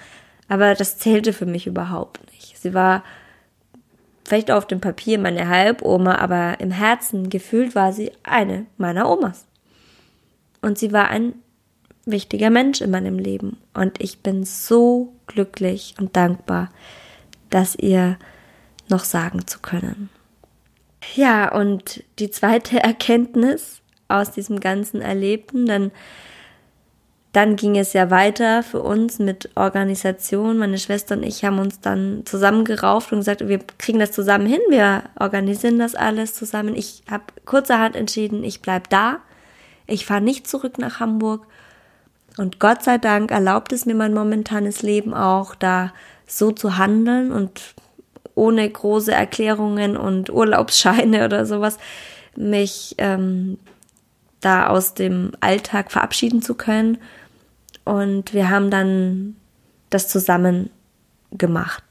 aber 0.50 0.74
das 0.74 0.97
zählte 0.97 1.31
für 1.31 1.45
mich 1.45 1.67
überhaupt 1.67 2.19
nicht. 2.33 2.57
Sie 2.57 2.74
war 2.74 3.03
vielleicht 4.25 4.51
auf 4.51 4.65
dem 4.65 4.81
Papier 4.81 5.19
meine 5.19 5.47
Halboma, 5.47 6.15
aber 6.15 6.59
im 6.59 6.71
Herzen 6.71 7.29
gefühlt 7.29 7.75
war 7.75 7.93
sie 7.93 8.12
eine 8.24 8.65
meiner 8.77 9.09
Omas. 9.09 9.45
Und 10.62 10.77
sie 10.77 10.91
war 10.91 11.09
ein 11.09 11.36
wichtiger 12.05 12.50
Mensch 12.50 12.81
in 12.81 12.91
meinem 12.91 13.19
Leben. 13.19 13.57
Und 13.74 14.01
ich 14.01 14.19
bin 14.19 14.43
so 14.43 15.13
glücklich 15.27 15.95
und 16.00 16.15
dankbar, 16.15 16.69
das 17.50 17.75
ihr 17.75 18.17
noch 18.89 19.03
sagen 19.03 19.45
zu 19.45 19.59
können. 19.59 20.09
Ja, 21.15 21.53
und 21.53 22.03
die 22.19 22.29
zweite 22.29 22.79
Erkenntnis 22.83 23.81
aus 24.07 24.31
diesem 24.31 24.59
ganzen 24.59 25.01
Erlebten, 25.01 25.65
dann, 25.65 25.91
dann 27.33 27.55
ging 27.55 27.77
es 27.77 27.93
ja 27.93 28.09
weiter 28.09 28.63
für 28.63 28.81
uns 28.81 29.19
mit 29.19 29.49
Organisation. 29.55 30.57
Meine 30.57 30.77
Schwester 30.77 31.15
und 31.15 31.23
ich 31.23 31.43
haben 31.43 31.59
uns 31.59 31.81
dann 31.81 32.23
zusammengerauft 32.25 33.11
und 33.11 33.19
gesagt, 33.19 33.47
wir 33.47 33.59
kriegen 33.77 33.99
das 33.99 34.11
zusammen 34.11 34.45
hin, 34.47 34.61
wir 34.69 35.03
organisieren 35.19 35.79
das 35.79 35.95
alles 35.95 36.33
zusammen. 36.33 36.75
Ich 36.75 37.03
habe 37.09 37.25
kurzerhand 37.45 37.95
entschieden, 37.95 38.43
ich 38.43 38.61
bleibe 38.61 38.87
da. 38.89 39.17
Ich 39.87 40.05
fahre 40.05 40.21
nicht 40.21 40.47
zurück 40.47 40.77
nach 40.79 40.99
Hamburg 40.99 41.47
und 42.37 42.59
Gott 42.59 42.83
sei 42.83 42.97
Dank 42.97 43.31
erlaubt 43.31 43.73
es 43.73 43.85
mir 43.85 43.95
mein 43.95 44.13
momentanes 44.13 44.83
Leben 44.83 45.13
auch, 45.13 45.55
da 45.55 45.91
so 46.27 46.51
zu 46.51 46.77
handeln 46.77 47.31
und 47.31 47.61
ohne 48.38 48.70
große 48.70 49.12
Erklärungen 49.12 49.98
und 49.98 50.29
Urlaubsscheine 50.29 51.25
oder 51.25 51.46
sowas 51.46 51.77
mich 52.36 52.96
ähm, 53.00 53.58
da 54.39 54.67
aus 54.67 54.94
dem 54.94 55.32
Alltag 55.39 55.91
verabschieden 55.91 56.41
zu 56.41 56.56
können. 56.56 57.00
Und 57.84 58.34
wir 58.34 58.50
haben 58.50 58.70
dann 58.70 59.36
das 59.89 60.08
zusammen 60.08 60.70
gemacht. 61.32 61.84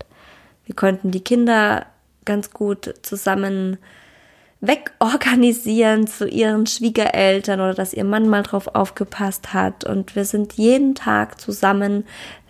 Wir 0.67 0.75
konnten 0.75 1.11
die 1.11 1.21
Kinder 1.21 1.87
ganz 2.25 2.51
gut 2.51 2.95
zusammen 3.03 3.79
wegorganisieren 4.61 6.07
zu 6.07 6.27
ihren 6.27 6.67
Schwiegereltern 6.67 7.61
oder 7.61 7.75
dass 7.75 7.93
ihr 7.93 8.05
Mann 8.05 8.29
mal 8.29 8.43
drauf 8.43 8.69
aufgepasst 8.75 9.53
hat. 9.53 9.85
Und 9.85 10.17
wir 10.17 10.25
sind 10.25 10.55
jeden 10.55 10.95
Tag 10.95 11.41
zusammen 11.41 12.05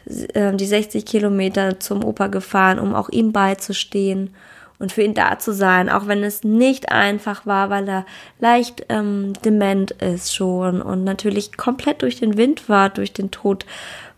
die 0.06 0.66
60 0.66 1.04
Kilometer 1.04 1.80
zum 1.80 2.04
Opa 2.04 2.28
gefahren, 2.28 2.78
um 2.78 2.94
auch 2.94 3.08
ihm 3.08 3.32
beizustehen 3.32 4.30
und 4.78 4.92
für 4.92 5.02
ihn 5.02 5.14
da 5.14 5.38
zu 5.38 5.52
sein, 5.52 5.88
auch 5.88 6.06
wenn 6.06 6.22
es 6.22 6.44
nicht 6.44 6.92
einfach 6.92 7.46
war, 7.46 7.70
weil 7.70 7.88
er 7.88 8.06
leicht 8.38 8.86
ähm, 8.88 9.32
dement 9.44 9.90
ist 9.92 10.34
schon 10.34 10.82
und 10.82 11.04
natürlich 11.04 11.56
komplett 11.56 12.02
durch 12.02 12.20
den 12.20 12.36
Wind 12.36 12.68
war, 12.68 12.90
durch 12.90 13.12
den 13.12 13.30
Tod 13.30 13.64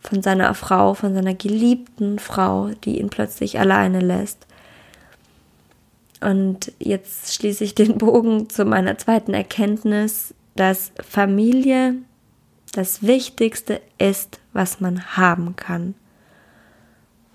von 0.00 0.23
seiner 0.23 0.52
Frau, 0.54 0.95
von 0.95 1.14
seiner 1.14 1.35
geliebten 1.35 2.18
Frau, 2.18 2.71
die 2.85 2.99
ihn 2.99 3.09
plötzlich 3.09 3.59
alleine 3.59 4.00
lässt. 4.00 4.47
Und 6.21 6.73
jetzt 6.78 7.35
schließe 7.35 7.64
ich 7.64 7.75
den 7.75 7.99
Bogen 7.99 8.50
zu 8.50 8.64
meiner 8.64 8.99
zweiten 8.99 9.35
Erkenntnis, 9.35 10.35
dass 10.57 10.92
Familie 11.09 11.95
das 12.72 13.02
Wichtigste 13.02 13.80
ist, 13.98 14.40
was 14.52 14.80
man 14.80 15.16
haben 15.16 15.56
kann. 15.56 15.94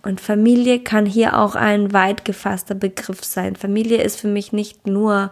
Und 0.04 0.20
Familie 0.20 0.80
kann 0.80 1.06
hier 1.06 1.40
auch 1.40 1.56
ein 1.56 1.94
weit 1.94 2.26
gefasster 2.26 2.76
Begriff 2.76 3.24
sein. 3.24 3.56
Familie 3.56 4.02
ist 4.02 4.20
für 4.20 4.28
mich 4.28 4.52
nicht 4.52 4.86
nur 4.86 5.32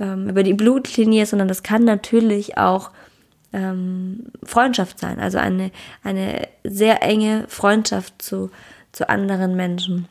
ähm, 0.00 0.28
über 0.28 0.42
die 0.42 0.54
Blutlinie, 0.54 1.26
sondern 1.26 1.46
das 1.46 1.62
kann 1.62 1.84
natürlich 1.84 2.58
auch 2.58 2.90
ähm, 3.52 4.26
Freundschaft 4.42 4.98
sein. 4.98 5.20
Also 5.20 5.38
eine, 5.38 5.70
eine 6.02 6.48
sehr 6.64 7.02
enge 7.02 7.44
Freundschaft 7.48 8.20
zu, 8.20 8.50
zu 8.90 9.08
anderen 9.08 9.54
Menschen. 9.54 10.08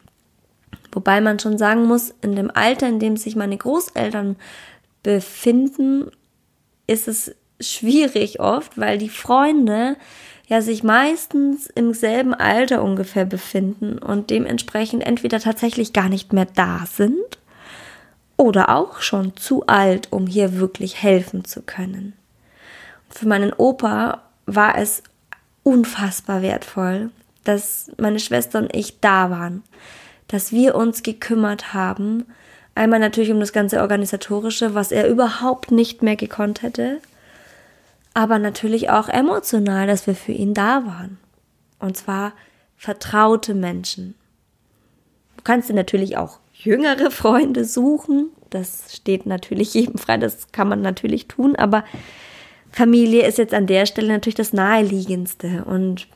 Wobei 0.91 1.21
man 1.21 1.39
schon 1.39 1.57
sagen 1.57 1.85
muss, 1.85 2.13
in 2.21 2.35
dem 2.35 2.49
Alter, 2.51 2.87
in 2.87 2.99
dem 2.99 3.17
sich 3.17 3.35
meine 3.35 3.57
Großeltern 3.57 4.37
befinden, 5.03 6.09
ist 6.87 7.07
es 7.07 7.35
schwierig 7.59 8.39
oft, 8.39 8.77
weil 8.77 8.97
die 8.97 9.09
Freunde 9.09 9.95
ja 10.47 10.61
sich 10.61 10.83
meistens 10.83 11.67
im 11.67 11.93
selben 11.93 12.33
Alter 12.33 12.83
ungefähr 12.83 13.25
befinden 13.25 13.99
und 13.99 14.29
dementsprechend 14.29 15.05
entweder 15.05 15.39
tatsächlich 15.39 15.93
gar 15.93 16.09
nicht 16.09 16.33
mehr 16.33 16.47
da 16.55 16.85
sind 16.91 17.37
oder 18.37 18.69
auch 18.69 19.01
schon 19.01 19.35
zu 19.35 19.67
alt, 19.67 20.07
um 20.11 20.25
hier 20.27 20.57
wirklich 20.59 21.03
helfen 21.03 21.45
zu 21.45 21.61
können. 21.61 22.13
Für 23.09 23.27
meinen 23.27 23.53
Opa 23.53 24.23
war 24.45 24.77
es 24.77 25.03
unfassbar 25.63 26.41
wertvoll, 26.41 27.11
dass 27.43 27.91
meine 27.97 28.19
Schwester 28.19 28.59
und 28.59 28.75
ich 28.75 28.99
da 29.01 29.29
waren 29.29 29.63
dass 30.29 30.53
wir 30.53 30.75
uns 30.75 31.03
gekümmert 31.03 31.73
haben. 31.73 32.25
Einmal 32.73 32.99
natürlich 32.99 33.31
um 33.31 33.41
das 33.41 33.51
ganze 33.51 33.81
Organisatorische, 33.81 34.73
was 34.73 34.93
er 34.93 35.09
überhaupt 35.09 35.71
nicht 35.71 36.01
mehr 36.01 36.15
gekonnt 36.15 36.61
hätte. 36.61 37.01
Aber 38.19 38.37
natürlich 38.37 38.89
auch 38.89 39.07
emotional, 39.07 39.87
dass 39.87 40.05
wir 40.05 40.15
für 40.15 40.33
ihn 40.33 40.53
da 40.53 40.85
waren. 40.85 41.17
Und 41.79 41.95
zwar 41.95 42.33
vertraute 42.75 43.53
Menschen. 43.53 44.15
Du 45.37 45.43
kannst 45.43 45.69
dir 45.69 45.73
natürlich 45.73 46.17
auch 46.17 46.39
jüngere 46.53 47.11
Freunde 47.11 47.63
suchen. 47.63 48.29
Das 48.49 48.93
steht 48.93 49.25
natürlich 49.25 49.73
jedem 49.73 49.97
frei, 49.97 50.17
das 50.17 50.51
kann 50.51 50.67
man 50.67 50.81
natürlich 50.81 51.27
tun, 51.27 51.55
aber 51.55 51.85
Familie 52.71 53.25
ist 53.25 53.37
jetzt 53.37 53.53
an 53.53 53.67
der 53.67 53.85
Stelle 53.85 54.09
natürlich 54.09 54.35
das 54.35 54.51
naheliegendste. 54.51 55.63
Und 55.63 56.07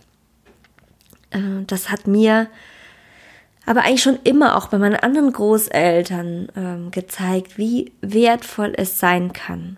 Äh, 1.34 1.64
das 1.68 1.90
hat 1.90 2.08
mir 2.08 2.48
aber 3.66 3.82
eigentlich 3.82 4.04
schon 4.04 4.20
immer 4.24 4.58
auch 4.58 4.68
bei 4.68 4.78
meinen 4.78 4.98
anderen 4.98 5.32
Großeltern 5.32 6.50
ähm, 6.56 6.92
gezeigt, 6.92 7.58
wie 7.58 7.92
wertvoll 8.02 8.74
es 8.76 9.00
sein 9.00 9.32
kann, 9.34 9.78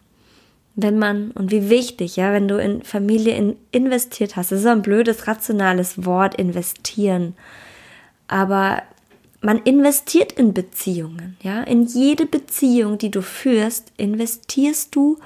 wenn 0.76 1.00
man 1.00 1.32
und 1.32 1.52
wie 1.52 1.70
wichtig, 1.70 2.18
ja, 2.18 2.34
wenn 2.34 2.48
du 2.48 2.58
in 2.58 2.84
Familie 2.84 3.36
in, 3.36 3.56
investiert 3.72 4.36
hast. 4.36 4.52
Das 4.52 4.60
ist 4.60 4.66
ein 4.66 4.82
blödes, 4.82 5.28
rationales 5.28 6.06
Wort, 6.06 6.36
investieren. 6.36 7.36
Aber 8.28 8.84
man 9.42 9.60
investiert 9.60 10.34
in 10.34 10.54
Beziehungen, 10.54 11.38
ja. 11.42 11.62
In 11.62 11.86
jede 11.86 12.26
Beziehung, 12.26 12.98
die 12.98 13.12
du 13.12 13.22
führst, 13.22 13.94
investierst 13.98 14.96
du 14.96 15.18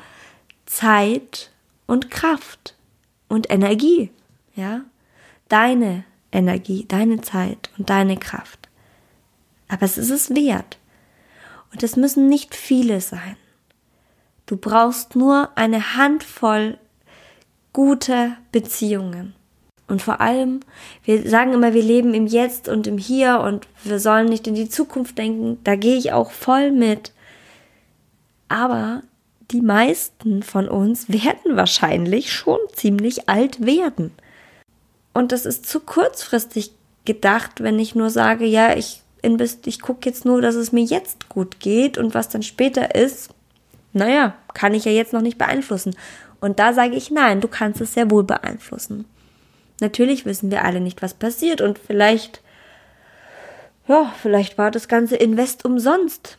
Zeit 0.66 1.52
und 1.88 2.12
Kraft 2.12 2.76
und 3.28 3.50
Energie, 3.50 4.12
ja. 4.56 4.82
Deine 5.48 6.04
Energie, 6.32 6.86
deine 6.88 7.22
Zeit 7.22 7.72
und 7.78 7.90
deine 7.90 8.18
Kraft. 8.18 8.70
Aber 9.68 9.84
es 9.84 9.98
ist 9.98 10.12
es 10.12 10.30
wert. 10.36 10.78
Und 11.72 11.82
es 11.82 11.96
müssen 11.96 12.28
nicht 12.28 12.54
viele 12.54 13.02
sein. 13.02 13.36
Du 14.50 14.58
brauchst 14.58 15.16
nur 15.16 15.50
eine 15.54 15.96
Handvoll 15.96 16.80
gute 17.72 18.36
Beziehungen. 18.52 19.36
Und 19.88 20.02
vor 20.02 20.22
allem, 20.22 20.62
wir 21.04 21.30
sagen 21.30 21.54
immer, 21.54 21.76
wir 21.76 21.84
leben 21.84 22.16
im 22.16 22.26
Jetzt 22.26 22.68
und 22.68 22.88
im 22.88 22.98
Hier 22.98 23.42
und 23.42 23.68
wir 23.84 24.00
sollen 24.00 24.26
nicht 24.26 24.48
in 24.48 24.56
die 24.56 24.68
Zukunft 24.68 25.20
denken. 25.20 25.60
Da 25.64 25.76
gehe 25.76 25.98
ich 25.98 26.14
auch 26.14 26.32
voll 26.32 26.72
mit. 26.72 27.14
Aber 28.48 29.04
die 29.52 29.62
meisten 29.62 30.42
von 30.42 30.68
uns 30.68 31.10
werden 31.10 31.56
wahrscheinlich 31.56 32.34
schon 32.34 32.58
ziemlich 32.74 33.30
alt 33.30 33.64
werden. 33.64 34.12
Und 35.14 35.32
das 35.32 35.46
ist 35.46 35.68
zu 35.68 35.80
kurzfristig 35.80 36.72
gedacht, 37.06 37.62
wenn 37.62 37.78
ich 37.78 37.94
nur 37.94 38.10
sage, 38.10 38.46
ja, 38.46 38.76
ich 38.76 39.04
ich 39.22 39.82
gucke 39.82 40.10
jetzt 40.10 40.26
nur, 40.26 40.42
dass 40.42 40.56
es 40.56 40.72
mir 40.72 40.84
jetzt 40.84 41.30
gut 41.30 41.60
geht 41.60 42.00
und 42.00 42.16
was 42.16 42.30
dann 42.30 42.42
später 42.42 42.96
ist, 42.96 43.30
naja, 43.94 44.36
kann 44.54 44.74
ich 44.74 44.86
ja 44.86 44.92
jetzt 44.92 45.14
noch 45.14 45.22
nicht 45.22 45.38
beeinflussen. 45.38 45.96
Und 46.40 46.60
da 46.60 46.74
sage 46.74 46.96
ich 46.96 47.12
nein, 47.12 47.42
du 47.42 47.48
kannst 47.48 47.82
es 47.82 47.94
sehr 47.94 48.10
wohl 48.12 48.24
beeinflussen. 48.24 49.06
Natürlich 49.82 50.26
wissen 50.26 50.52
wir 50.52 50.64
alle 50.66 50.82
nicht, 50.82 51.02
was 51.02 51.14
passiert 51.14 51.62
und 51.62 51.80
vielleicht, 51.80 52.42
ja, 53.88 54.14
vielleicht 54.22 54.58
war 54.58 54.72
das 54.72 54.88
ganze 54.88 55.16
Invest 55.16 55.66
umsonst. 55.66 56.38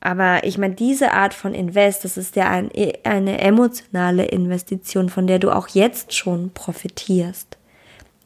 Aber 0.00 0.44
ich 0.44 0.56
meine, 0.56 0.74
diese 0.74 1.12
Art 1.12 1.34
von 1.34 1.54
Invest, 1.54 2.04
das 2.04 2.16
ist 2.16 2.34
ja 2.36 2.48
ein, 2.48 2.70
eine 3.04 3.38
emotionale 3.40 4.24
Investition, 4.26 5.10
von 5.10 5.26
der 5.26 5.38
du 5.38 5.50
auch 5.50 5.68
jetzt 5.68 6.14
schon 6.14 6.50
profitierst. 6.52 7.58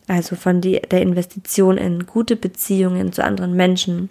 Also 0.06 0.36
von 0.36 0.60
die, 0.60 0.80
der 0.80 1.02
Investition 1.02 1.76
in 1.76 2.06
gute 2.06 2.36
Beziehungen 2.36 3.12
zu 3.12 3.24
anderen 3.24 3.54
Menschen. 3.54 4.08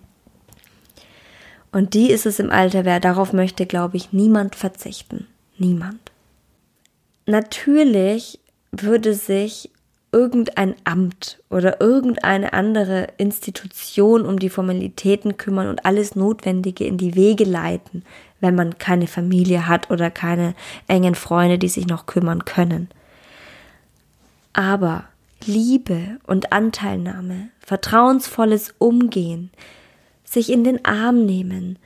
Und 1.74 1.96
die 1.96 2.12
ist 2.12 2.25
es 2.25 2.39
im 2.39 2.51
Alter 2.51 2.86
wert. 2.86 3.03
Darauf 3.03 3.34
möchte, 3.34 3.65
glaube 3.65 3.98
ich, 3.98 4.13
niemand 4.13 4.56
verzichten. 4.56 5.27
Niemand. 5.58 6.00
Natürlich 7.25 8.39
würde 8.72 9.13
sich 9.13 9.70
irgendein 10.12 10.75
Amt 10.84 11.39
oder 11.50 11.82
irgendeine 11.82 12.53
andere 12.53 13.08
Institution 13.18 14.25
um 14.25 14.38
die 14.38 14.50
Formalitäten 14.50 15.38
kümmern 15.38 15.68
und 15.68 15.86
alles 15.86 16.15
Notwendige 16.15 16.86
in 16.86 16.98
die 16.98 17.15
Wege 17.15 17.44
leiten, 17.44 18.03
wenn 18.39 18.53
man 18.53 18.77
keine 18.77 19.08
Familie 19.08 19.68
hat 19.68 19.89
oder 19.89 20.12
keine 20.12 20.53
engen 20.88 21.15
Freunde, 21.15 21.58
die 21.58 21.70
sich 21.70 21.88
noch 21.88 22.06
kümmern 22.06 22.46
können. 22.46 22.89
Aber 24.53 25.06
Liebe 25.46 26.20
und 26.27 26.53
Anteilnahme, 26.53 27.50
vertrauensvolles 27.60 28.75
Umgehen, 28.77 29.50
sich 30.33 30.51
in 30.51 30.63
den 30.63 30.83
Arm 30.85 31.25
nehmen, 31.25 31.77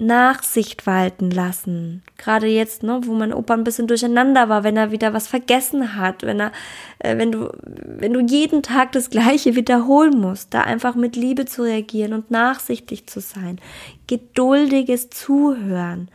Nachsicht 0.00 0.86
walten 0.86 1.30
lassen. 1.30 2.02
Gerade 2.16 2.46
jetzt, 2.46 2.82
ne, 2.82 3.00
wo 3.04 3.12
mein 3.12 3.34
Opa 3.34 3.52
ein 3.52 3.64
bisschen 3.64 3.86
durcheinander 3.86 4.48
war, 4.48 4.64
wenn 4.64 4.78
er 4.78 4.90
wieder 4.92 5.12
was 5.12 5.28
vergessen 5.28 5.94
hat, 5.94 6.22
wenn 6.22 6.40
er, 6.40 6.52
äh, 7.00 7.18
wenn 7.18 7.30
du, 7.30 7.52
wenn 7.62 8.14
du 8.14 8.20
jeden 8.20 8.62
Tag 8.62 8.92
das 8.92 9.10
Gleiche 9.10 9.56
wiederholen 9.56 10.18
musst, 10.18 10.54
da 10.54 10.62
einfach 10.62 10.94
mit 10.94 11.16
Liebe 11.16 11.44
zu 11.44 11.62
reagieren 11.62 12.14
und 12.14 12.30
nachsichtig 12.30 13.08
zu 13.08 13.20
sein, 13.20 13.60
geduldiges 14.06 15.10
Zuhören, 15.10 16.08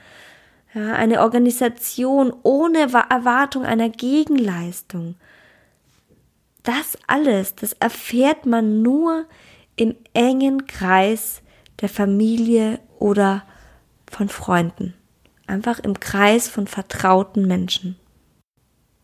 ja, 0.73 0.93
eine 0.93 1.21
Organisation 1.21 2.33
ohne 2.41 2.79
Erwartung 2.79 3.63
einer 3.65 3.89
Gegenleistung. 3.89 5.15
Das 6.63 6.97
alles, 7.05 7.53
das 7.53 7.73
erfährt 7.73 8.47
man 8.47 8.81
nur 8.81 9.25
im 9.75 9.95
engen 10.13 10.65
Kreis 10.65 11.43
der 11.81 11.89
Familie 11.89 12.79
oder 12.99 13.43
von 14.09 14.29
Freunden. 14.29 14.93
Einfach 15.47 15.79
im 15.79 15.99
Kreis 15.99 16.47
von 16.47 16.67
vertrauten 16.67 17.47
Menschen. 17.47 17.97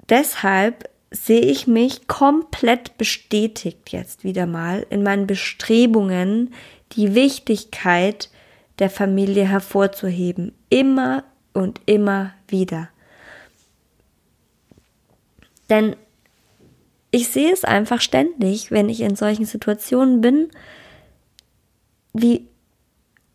Deshalb 0.10 0.90
sehe 1.12 1.42
ich 1.42 1.68
mich 1.68 2.08
komplett 2.08 2.98
bestätigt 2.98 3.92
jetzt 3.92 4.24
wieder 4.24 4.46
mal 4.46 4.86
in 4.90 5.04
meinen 5.04 5.28
Bestrebungen, 5.28 6.54
die 6.94 7.16
Wichtigkeit 7.16 8.30
der 8.80 8.90
Familie 8.90 9.46
hervorzuheben. 9.46 10.54
Immer 10.70 11.24
und 11.54 11.82
immer 11.86 12.34
wieder. 12.48 12.90
Denn 15.70 15.96
ich 17.12 17.28
sehe 17.28 17.52
es 17.52 17.66
einfach 17.66 18.02
ständig, 18.02 18.72
wenn 18.72 18.90
ich 18.90 19.02
in 19.02 19.16
solchen 19.16 19.46
Situationen 19.46 20.22
bin, 20.22 20.50
wie 22.14 22.48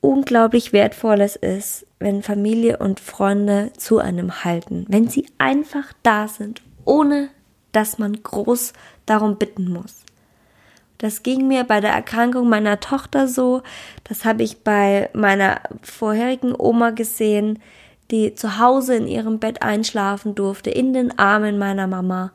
unglaublich 0.00 0.72
wertvoll 0.72 1.20
es 1.20 1.36
ist, 1.36 1.86
wenn 1.98 2.22
Familie 2.22 2.78
und 2.78 3.00
Freunde 3.00 3.72
zu 3.76 3.98
einem 3.98 4.44
halten, 4.44 4.86
wenn 4.88 5.08
sie 5.08 5.26
einfach 5.38 5.92
da 6.02 6.28
sind, 6.28 6.62
ohne 6.84 7.30
dass 7.72 7.98
man 7.98 8.22
groß 8.22 8.72
darum 9.06 9.36
bitten 9.36 9.70
muss. 9.70 10.04
Das 10.98 11.22
ging 11.22 11.46
mir 11.46 11.64
bei 11.64 11.80
der 11.80 11.92
Erkrankung 11.92 12.48
meiner 12.48 12.80
Tochter 12.80 13.28
so, 13.28 13.62
das 14.04 14.24
habe 14.24 14.42
ich 14.42 14.62
bei 14.62 15.10
meiner 15.12 15.60
vorherigen 15.82 16.54
Oma 16.56 16.90
gesehen, 16.90 17.58
die 18.10 18.34
zu 18.34 18.58
Hause 18.58 18.96
in 18.96 19.08
ihrem 19.08 19.38
Bett 19.38 19.62
einschlafen 19.62 20.34
durfte, 20.34 20.70
in 20.70 20.92
den 20.92 21.18
Armen 21.18 21.58
meiner 21.58 21.86
Mama, 21.86 22.32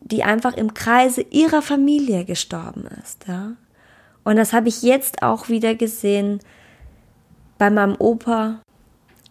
die 0.00 0.22
einfach 0.22 0.56
im 0.56 0.74
Kreise 0.74 1.22
ihrer 1.22 1.62
Familie 1.62 2.24
gestorben 2.24 2.86
ist, 3.02 3.26
ja. 3.26 3.52
Und 4.26 4.34
das 4.34 4.52
habe 4.52 4.66
ich 4.66 4.82
jetzt 4.82 5.22
auch 5.22 5.48
wieder 5.48 5.76
gesehen 5.76 6.40
bei 7.58 7.70
meinem 7.70 7.94
Opa, 7.96 8.60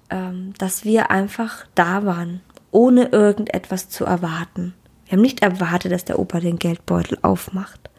ähm, 0.10 0.54
dass 0.58 0.86
wir 0.86 1.12
einfach 1.12 1.66
da 1.76 2.06
waren, 2.06 2.40
ohne 2.72 3.08
irgendetwas 3.08 3.90
zu 3.90 4.06
erwarten. 4.06 4.74
Wir 5.04 5.18
haben 5.18 5.22
nicht 5.22 5.42
erwartet, 5.42 5.92
dass 5.92 6.06
der 6.06 6.18
Opa 6.18 6.40
den 6.40 6.60
Geldbeutel 6.60 7.18
aufmacht. 7.24 7.90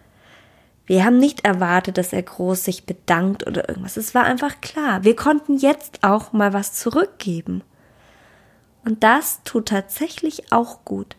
Wir 0.87 1.05
haben 1.05 1.19
nicht 1.19 1.45
erwartet, 1.45 1.99
dass 1.99 2.15
er 2.15 2.23
groß 2.23 2.65
sich 2.65 2.87
bedankt 2.87 3.47
oder 3.47 3.69
irgendwas. 3.69 3.99
Es 3.99 4.15
war 4.15 4.25
einfach 4.25 4.63
klar. 4.63 5.05
Wir 5.05 5.17
konnten 5.17 5.59
jetzt 5.59 6.03
auch 6.03 6.33
mal 6.33 6.55
was 6.55 6.73
zurückgeben. 6.73 7.61
Und 8.87 9.05
das 9.05 9.43
tut 9.45 9.69
tatsächlich 9.69 10.51
auch 10.51 10.83
gut, 10.87 11.17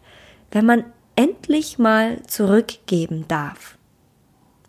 wenn 0.50 0.66
man 0.66 0.86
endlich 1.16 1.78
mal 1.78 2.24
zurückgeben 2.24 3.26
darf. 3.28 3.77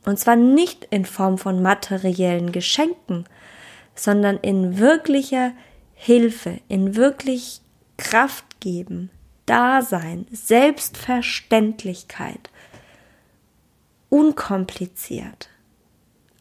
Und 0.04 0.18
zwar 0.18 0.34
nicht 0.36 0.86
in 0.90 1.04
Form 1.04 1.36
von 1.38 1.62
materiellen 1.62 2.50
Geschenken, 2.52 3.24
sondern 3.94 4.38
in 4.38 4.78
wirklicher 4.78 5.52
Hilfe, 5.94 6.58
in 6.68 6.96
wirklich 6.96 7.60
Kraft 7.96 8.60
geben, 8.60 9.10
Dasein, 9.46 10.26
Selbstverständlichkeit, 10.30 12.50
unkompliziert, 14.08 15.50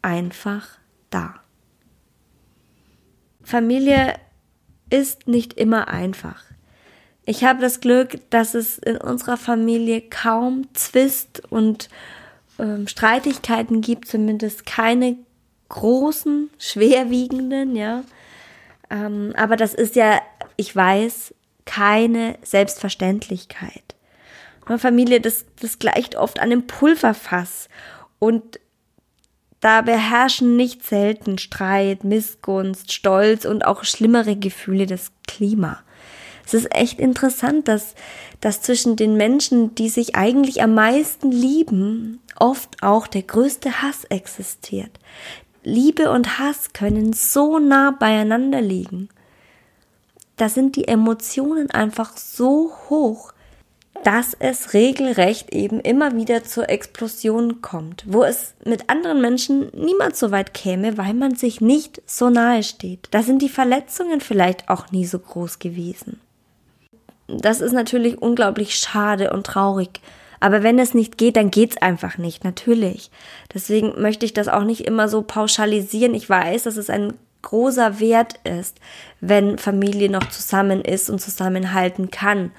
einfach 0.02 0.68
da. 1.10 1.34
Familie 3.42 4.14
ist 4.90 5.26
nicht 5.26 5.54
immer 5.54 5.88
einfach. 5.88 6.44
Ich 7.24 7.42
habe 7.44 7.60
das 7.60 7.80
Glück, 7.80 8.20
dass 8.30 8.54
es 8.54 8.78
in 8.78 8.98
unserer 8.98 9.36
Familie 9.36 10.00
kaum 10.00 10.72
Zwist 10.74 11.42
und 11.50 11.88
ähm, 12.58 12.86
Streitigkeiten 12.86 13.80
gibt, 13.80 14.08
zumindest 14.08 14.66
keine 14.66 15.16
großen, 15.68 16.50
schwerwiegenden, 16.58 17.76
ja. 17.76 18.04
Ähm, 18.90 19.32
aber 19.36 19.56
das 19.56 19.74
ist 19.74 19.96
ja, 19.96 20.20
ich 20.56 20.74
weiß, 20.74 21.34
keine 21.64 22.38
Selbstverständlichkeit. 22.42 23.94
Eine 24.66 24.78
Familie, 24.78 25.20
das, 25.20 25.46
das 25.60 25.78
gleicht 25.78 26.16
oft 26.16 26.40
einem 26.40 26.66
Pulverfass 26.66 27.68
und 28.18 28.58
da 29.60 29.82
beherrschen 29.82 30.56
nicht 30.56 30.84
selten 30.84 31.38
Streit, 31.38 32.04
Missgunst, 32.04 32.92
Stolz 32.92 33.44
und 33.44 33.64
auch 33.64 33.84
schlimmere 33.84 34.36
Gefühle 34.36 34.86
das 34.86 35.10
Klima. 35.26 35.82
Es 36.48 36.54
ist 36.54 36.74
echt 36.74 36.98
interessant, 36.98 37.68
dass, 37.68 37.94
dass 38.40 38.62
zwischen 38.62 38.96
den 38.96 39.18
Menschen, 39.18 39.74
die 39.74 39.90
sich 39.90 40.16
eigentlich 40.16 40.62
am 40.62 40.72
meisten 40.72 41.30
lieben, 41.30 42.20
oft 42.40 42.82
auch 42.82 43.06
der 43.06 43.20
größte 43.20 43.82
Hass 43.82 44.04
existiert. 44.04 44.90
Liebe 45.62 46.10
und 46.10 46.38
Hass 46.38 46.72
können 46.72 47.12
so 47.12 47.58
nah 47.58 47.90
beieinander 47.90 48.62
liegen. 48.62 49.10
Da 50.38 50.48
sind 50.48 50.76
die 50.76 50.88
Emotionen 50.88 51.70
einfach 51.70 52.16
so 52.16 52.72
hoch, 52.88 53.34
dass 54.02 54.34
es 54.38 54.72
regelrecht 54.72 55.52
eben 55.52 55.80
immer 55.80 56.16
wieder 56.16 56.44
zur 56.44 56.70
Explosion 56.70 57.60
kommt, 57.60 58.04
wo 58.06 58.24
es 58.24 58.54
mit 58.64 58.88
anderen 58.88 59.20
Menschen 59.20 59.70
niemals 59.74 60.18
so 60.18 60.30
weit 60.30 60.54
käme, 60.54 60.96
weil 60.96 61.12
man 61.12 61.34
sich 61.34 61.60
nicht 61.60 62.00
so 62.06 62.30
nahe 62.30 62.62
steht. 62.62 63.08
Da 63.10 63.22
sind 63.22 63.42
die 63.42 63.50
Verletzungen 63.50 64.22
vielleicht 64.22 64.70
auch 64.70 64.90
nie 64.92 65.04
so 65.04 65.18
groß 65.18 65.58
gewesen. 65.58 66.22
Das 67.28 67.60
ist 67.60 67.72
natürlich 67.72 68.20
unglaublich 68.20 68.74
schade 68.74 69.32
und 69.32 69.46
traurig. 69.46 70.00
Aber 70.40 70.62
wenn 70.62 70.78
es 70.78 70.94
nicht 70.94 71.18
geht, 71.18 71.36
dann 71.36 71.50
geht's 71.50 71.76
einfach 71.76 72.16
nicht, 72.16 72.44
natürlich. 72.44 73.10
Deswegen 73.52 74.00
möchte 74.00 74.24
ich 74.24 74.32
das 74.32 74.48
auch 74.48 74.64
nicht 74.64 74.86
immer 74.86 75.08
so 75.08 75.22
pauschalisieren. 75.22 76.14
Ich 76.14 76.28
weiß, 76.28 76.64
dass 76.64 76.76
es 76.76 76.90
ein 76.90 77.14
großer 77.42 78.00
Wert 78.00 78.34
ist, 78.44 78.78
wenn 79.20 79.58
Familie 79.58 80.10
noch 80.10 80.28
zusammen 80.28 80.80
ist 80.80 81.10
und 81.10 81.20
zusammenhalten 81.20 82.10
kann. 82.10 82.52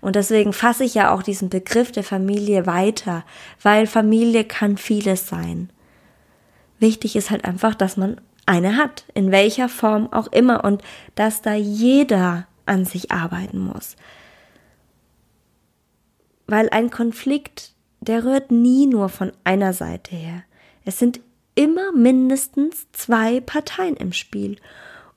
Und 0.00 0.16
deswegen 0.16 0.52
fasse 0.52 0.84
ich 0.84 0.94
ja 0.94 1.12
auch 1.12 1.22
diesen 1.22 1.48
Begriff 1.48 1.92
der 1.92 2.04
Familie 2.04 2.66
weiter, 2.66 3.24
weil 3.62 3.86
Familie 3.86 4.44
kann 4.44 4.76
vieles 4.76 5.28
sein. 5.28 5.70
Wichtig 6.78 7.16
ist 7.16 7.30
halt 7.30 7.44
einfach, 7.44 7.74
dass 7.74 7.96
man 7.96 8.20
eine 8.44 8.76
hat, 8.76 9.04
in 9.14 9.30
welcher 9.30 9.68
Form 9.68 10.12
auch 10.12 10.28
immer, 10.28 10.64
und 10.64 10.82
dass 11.14 11.42
da 11.42 11.54
jeder 11.54 12.46
an 12.66 12.84
sich 12.84 13.10
arbeiten 13.10 13.58
muss. 13.58 13.96
Weil 16.46 16.68
ein 16.70 16.90
Konflikt, 16.90 17.72
der 18.00 18.24
rührt 18.24 18.50
nie 18.50 18.86
nur 18.86 19.08
von 19.08 19.32
einer 19.44 19.72
Seite 19.72 20.14
her. 20.14 20.42
Es 20.84 20.98
sind 20.98 21.20
immer 21.54 21.90
mindestens 21.92 22.86
zwei 22.92 23.40
Parteien 23.40 23.96
im 23.96 24.12
Spiel. 24.12 24.56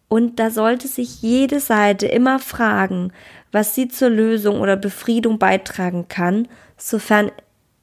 Und 0.08 0.40
da 0.40 0.50
sollte 0.50 0.88
sich 0.88 1.22
jede 1.22 1.60
Seite 1.60 2.08
immer 2.08 2.40
fragen, 2.40 3.14
was 3.52 3.76
sie 3.76 3.88
zur 3.88 4.10
Lösung 4.10 4.60
oder 4.60 4.76
Befriedung 4.76 5.38
beitragen 5.38 6.08
kann, 6.08 6.48
sofern 6.78 7.32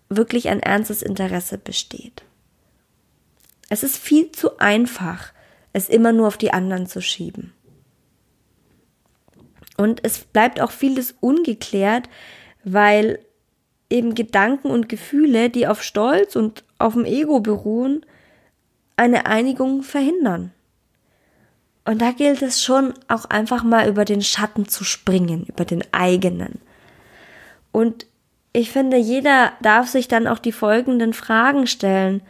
wirklich 0.08 0.48
ein 0.48 0.60
ernstes 0.60 1.02
Interesse 1.02 1.58
besteht. 1.58 2.24
Es 3.68 3.82
ist 3.82 3.96
viel 3.96 4.32
zu 4.32 4.58
einfach, 4.58 5.32
es 5.72 5.88
immer 5.88 6.12
nur 6.12 6.28
auf 6.28 6.36
die 6.36 6.52
anderen 6.52 6.86
zu 6.86 7.00
schieben. 7.00 7.52
Und 9.76 10.00
es 10.04 10.20
bleibt 10.20 10.60
auch 10.60 10.70
vieles 10.70 11.14
ungeklärt, 11.20 12.08
weil 12.64 13.18
eben 13.90 14.14
Gedanken 14.14 14.70
und 14.70 14.88
Gefühle, 14.88 15.50
die 15.50 15.66
auf 15.66 15.82
Stolz 15.82 16.34
und 16.34 16.64
auf 16.78 16.94
dem 16.94 17.04
Ego 17.04 17.40
beruhen, 17.40 18.04
eine 18.96 19.26
Einigung 19.26 19.82
verhindern. 19.82 20.52
Und 21.84 22.02
da 22.02 22.10
gilt 22.10 22.42
es 22.42 22.64
schon 22.64 22.94
auch 23.06 23.26
einfach 23.26 23.62
mal 23.62 23.88
über 23.88 24.04
den 24.04 24.22
Schatten 24.22 24.66
zu 24.66 24.82
springen, 24.82 25.44
über 25.44 25.64
den 25.64 25.84
eigenen. 25.92 26.60
Und 27.70 28.06
ich 28.52 28.70
finde, 28.70 28.96
jeder 28.96 29.52
darf 29.60 29.88
sich 29.88 30.08
dann 30.08 30.26
auch 30.26 30.38
die 30.38 30.52
folgenden 30.52 31.12
Fragen 31.12 31.66
stellen. 31.66 32.22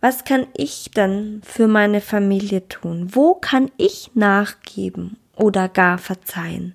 Was 0.00 0.24
kann 0.24 0.46
ich 0.56 0.90
dann 0.92 1.42
für 1.44 1.68
meine 1.68 2.00
Familie 2.00 2.66
tun? 2.66 3.10
Wo 3.12 3.34
kann 3.34 3.70
ich 3.76 4.10
nachgeben 4.14 5.18
oder 5.42 5.68
gar 5.68 5.98
verzeihen? 5.98 6.74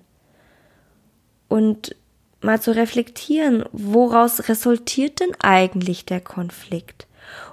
Und 1.48 1.96
mal 2.42 2.60
zu 2.60 2.76
reflektieren, 2.76 3.64
woraus 3.72 4.48
resultiert 4.48 5.20
denn 5.20 5.34
eigentlich 5.40 6.04
der 6.04 6.20
Konflikt? 6.20 7.06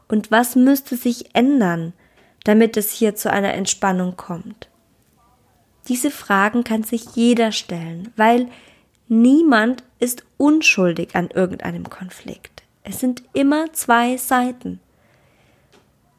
Und 0.10 0.30
was 0.30 0.56
müsste 0.56 0.97
sich 0.97 1.34
ändern, 1.34 1.93
damit 2.43 2.78
es 2.78 2.91
hier 2.91 3.15
zu 3.15 3.32
einer 3.32 3.54
Entspannung 3.54 4.17
kommt? 4.17 4.69
Diese 5.88 6.12
Fragen 6.12 6.63
kann 6.63 6.84
sich 6.84 7.15
jeder 7.15 7.51
stellen, 7.51 8.12
weil 8.17 8.47
niemand 9.08 9.84
ist 9.99 10.25
unschuldig 10.38 11.15
an 11.15 11.30
irgendeinem 11.30 11.89
Konflikt. 11.89 12.63
Es 12.84 12.99
sind 12.99 13.23
immer 13.34 13.71
zwei 13.73 14.17
Seiten. 14.17 14.80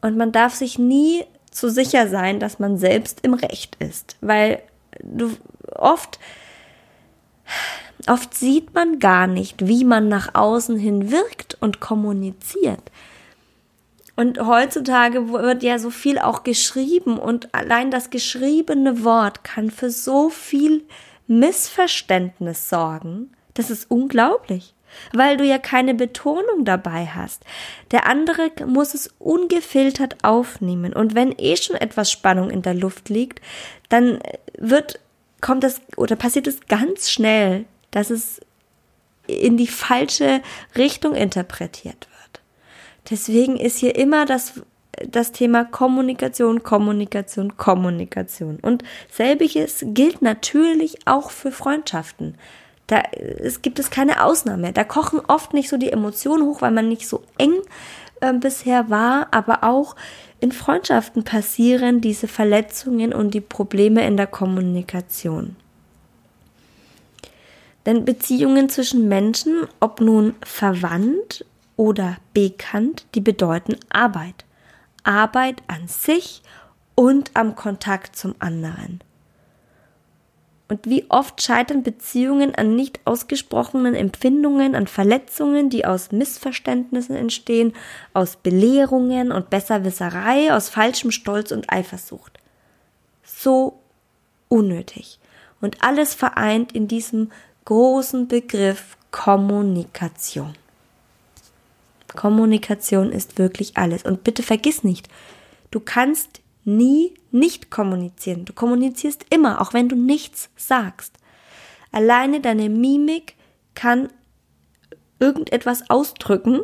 Und 0.01 0.17
man 0.17 0.31
darf 0.31 0.55
sich 0.55 0.79
nie 0.79 1.23
zu 1.51 1.69
sicher 1.69 2.07
sein, 2.07 2.39
dass 2.39 2.59
man 2.59 2.77
selbst 2.77 3.19
im 3.23 3.33
Recht 3.33 3.75
ist, 3.79 4.15
weil 4.21 4.61
du 5.01 5.31
oft 5.75 6.19
oft 8.07 8.33
sieht 8.33 8.73
man 8.73 8.99
gar 8.99 9.27
nicht, 9.27 9.67
wie 9.67 9.83
man 9.83 10.07
nach 10.07 10.35
außen 10.35 10.77
hin 10.77 11.11
wirkt 11.11 11.57
und 11.59 11.79
kommuniziert. 11.79 12.81
Und 14.15 14.39
heutzutage 14.39 15.29
wird 15.31 15.61
ja 15.61 15.77
so 15.77 15.91
viel 15.91 16.17
auch 16.17 16.43
geschrieben 16.43 17.19
und 17.19 17.53
allein 17.53 17.91
das 17.91 18.09
geschriebene 18.09 19.03
Wort 19.03 19.43
kann 19.43 19.69
für 19.69 19.91
so 19.91 20.29
viel 20.29 20.83
Missverständnis 21.27 22.69
sorgen. 22.69 23.31
Das 23.53 23.69
ist 23.69 23.91
unglaublich, 23.91 24.73
weil 25.13 25.37
du 25.37 25.43
ja 25.43 25.57
keine 25.57 25.93
Betonung 25.93 26.65
dabei 26.65 27.05
hast. 27.07 27.43
Der 27.91 28.07
andere 28.07 28.51
muss 28.65 28.93
es 28.93 29.13
ungefiltert 29.19 30.23
aufnehmen 30.23 30.93
und 30.93 31.15
wenn 31.15 31.33
eh 31.37 31.55
schon 31.57 31.75
etwas 31.75 32.11
Spannung 32.11 32.49
in 32.49 32.61
der 32.61 32.73
Luft 32.73 33.09
liegt, 33.09 33.41
dann 33.89 34.19
wird 34.57 34.99
kommt 35.41 35.63
das 35.63 35.81
oder 35.95 36.15
passiert 36.15 36.47
es 36.47 36.61
ganz 36.67 37.09
schnell, 37.11 37.65
dass 37.91 38.09
es 38.09 38.39
in 39.27 39.57
die 39.57 39.67
falsche 39.67 40.41
Richtung 40.75 41.13
interpretiert 41.13 42.07
wird. 42.09 42.41
Deswegen 43.09 43.57
ist 43.57 43.77
hier 43.77 43.95
immer 43.95 44.25
das, 44.25 44.61
das 45.05 45.31
Thema 45.31 45.65
Kommunikation, 45.65 46.63
Kommunikation, 46.63 47.57
Kommunikation. 47.57 48.59
Und 48.61 48.83
selbiges 49.11 49.83
gilt 49.87 50.21
natürlich 50.21 51.05
auch 51.05 51.31
für 51.31 51.51
Freundschaften. 51.51 52.37
Da 52.87 53.03
es 53.11 53.61
gibt 53.61 53.79
es 53.79 53.89
keine 53.89 54.23
Ausnahme. 54.23 54.71
Da 54.73 54.83
kochen 54.83 55.19
oft 55.27 55.53
nicht 55.53 55.69
so 55.69 55.77
die 55.77 55.91
Emotionen 55.91 56.45
hoch, 56.45 56.61
weil 56.61 56.71
man 56.71 56.87
nicht 56.87 57.07
so 57.07 57.23
eng 57.37 57.53
äh, 58.21 58.33
bisher 58.33 58.89
war, 58.89 59.27
aber 59.31 59.63
auch 59.63 59.95
in 60.39 60.51
Freundschaften 60.51 61.23
passieren 61.23 61.99
diese 61.99 62.27
Verletzungen 62.27 63.13
und 63.13 63.33
die 63.33 63.41
Probleme 63.41 64.05
in 64.05 64.17
der 64.17 64.27
Kommunikation. 64.27 65.55
Denn 67.85 68.05
Beziehungen 68.05 68.69
zwischen 68.69 69.07
Menschen, 69.07 69.67
ob 69.79 70.01
nun 70.01 70.35
verwandt 70.43 71.45
oder 71.77 72.17
bekannt, 72.33 73.05
die 73.15 73.21
bedeuten 73.21 73.77
Arbeit. 73.89 74.45
Arbeit 75.03 75.63
an 75.67 75.87
sich 75.87 76.41
und 76.95 77.31
am 77.33 77.55
Kontakt 77.55 78.15
zum 78.15 78.35
anderen. 78.39 78.99
Und 80.69 80.85
wie 80.85 81.05
oft 81.09 81.41
scheitern 81.41 81.81
Beziehungen 81.81 82.53
an 82.53 82.75
nicht 82.75 82.99
ausgesprochenen 83.05 83.95
Empfindungen, 83.95 84.75
an 84.75 84.87
Verletzungen, 84.87 85.69
die 85.69 85.85
aus 85.85 86.11
Missverständnissen 86.11 87.15
entstehen, 87.15 87.73
aus 88.13 88.35
Belehrungen 88.35 89.31
und 89.31 89.49
Besserwisserei, 89.49 90.53
aus 90.53 90.67
falschem 90.67 91.11
Stolz 91.11 91.51
und 91.51 91.71
Eifersucht. 91.71 92.39
So 93.23 93.79
unnötig. 94.49 95.19
Und 95.61 95.83
alles 95.83 96.13
vereint 96.13 96.73
in 96.73 96.87
diesem 96.87 97.31
großen 97.63 98.27
Begriff 98.27 98.97
Kommunikation. 99.11 100.53
Kommunikation 102.15 103.11
ist 103.11 103.37
wirklich 103.37 103.77
alles. 103.77 104.03
Und 104.03 104.23
bitte 104.23 104.43
vergiss 104.43 104.83
nicht, 104.83 105.07
du 105.71 105.79
kannst 105.79 106.41
nie 106.67 107.13
nicht 107.31 107.71
kommunizieren. 107.71 108.45
Du 108.45 108.53
kommunizierst 108.53 109.25
immer, 109.29 109.61
auch 109.61 109.73
wenn 109.73 109.89
du 109.89 109.95
nichts 109.95 110.49
sagst. 110.55 111.17
Alleine 111.91 112.41
deine 112.41 112.69
Mimik 112.69 113.35
kann 113.73 114.09
irgendetwas 115.19 115.89
ausdrücken, 115.89 116.61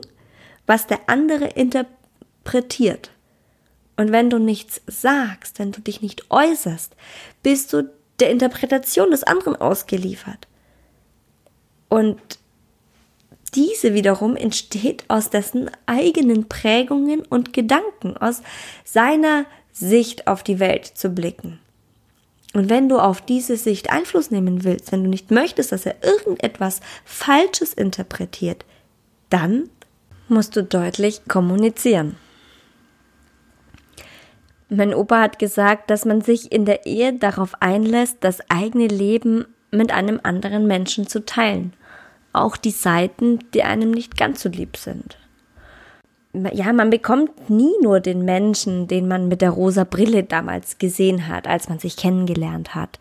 was 0.68 0.86
der 0.86 1.00
andere 1.08 1.46
interpretiert. 1.46 3.12
Und 3.96 4.12
wenn 4.12 4.30
du 4.30 4.40
nichts 4.40 4.82
sagst, 4.88 5.60
wenn 5.60 5.72
du 5.72 5.82
dich 5.82 6.02
nicht 6.02 6.30
äußerst, 6.30 6.96
bist 7.42 7.74
du 7.74 7.90
der 8.20 8.32
Interpretation 8.32 9.12
des 9.12 9.24
anderen 9.24 9.56
ausgeliefert. 9.56 10.48
Und 11.90 12.20
diese 13.56 13.94
wiederum 13.94 14.36
entsteht 14.36 15.04
aus 15.10 15.30
dessen 15.30 15.70
eigenen 15.86 16.50
Prägungen 16.50 17.22
und 17.22 17.54
Gedanken, 17.54 18.18
aus 18.18 18.42
seiner 18.84 19.46
Sicht 19.74 20.28
auf 20.28 20.44
die 20.44 20.60
Welt 20.60 20.86
zu 20.86 21.10
blicken. 21.10 21.60
Und 22.54 22.70
wenn 22.70 22.88
du 22.88 23.00
auf 23.00 23.22
diese 23.22 23.58
Sicht 23.58 23.92
Einfluss 23.92 24.30
nehmen 24.30 24.64
willst, 24.64 24.92
wenn 24.92 25.04
du 25.04 25.10
nicht 25.10 25.32
möchtest, 25.32 25.72
dass 25.72 25.88
er 25.88 25.96
irgendetwas 26.04 26.80
Falsches 27.04 27.74
interpretiert, 27.74 28.64
dann 29.30 29.70
musst 30.30 30.56
du 30.56 30.64
deutlich 30.64 31.22
kommunizieren. 31.28 32.16
Mein 34.70 34.94
Opa 34.94 35.22
hat 35.22 35.40
gesagt, 35.40 35.90
dass 35.90 36.06
man 36.06 36.22
sich 36.22 36.52
in 36.52 36.66
der 36.66 36.86
Ehe 36.86 37.14
darauf 37.14 37.56
einlässt, 37.60 38.18
das 38.22 38.40
eigene 38.50 38.88
Leben 38.88 39.46
mit 39.72 39.92
einem 39.92 40.20
anderen 40.22 40.68
Menschen 40.68 41.08
zu 41.08 41.26
teilen. 41.26 41.74
Auch 42.32 42.58
die 42.58 42.72
Seiten, 42.72 43.40
die 43.54 43.64
einem 43.64 43.92
nicht 43.92 44.18
ganz 44.18 44.42
so 44.42 44.50
lieb 44.50 44.78
sind. 44.78 45.18
Ja, 46.34 46.74
man 46.74 46.90
bekommt 46.90 47.50
nie 47.50 47.74
nur 47.82 48.00
den 48.00 48.26
Menschen, 48.26 48.88
den 48.88 49.08
man 49.08 49.28
mit 49.28 49.42
der 49.42 49.52
rosa 49.52 49.84
Brille 49.84 50.24
damals 50.24 50.80
gesehen 50.80 51.28
hat, 51.28 51.48
als 51.48 51.70
man 51.70 51.78
sich 51.78 51.96
kennengelernt 51.96 52.74
hat. 52.74 53.00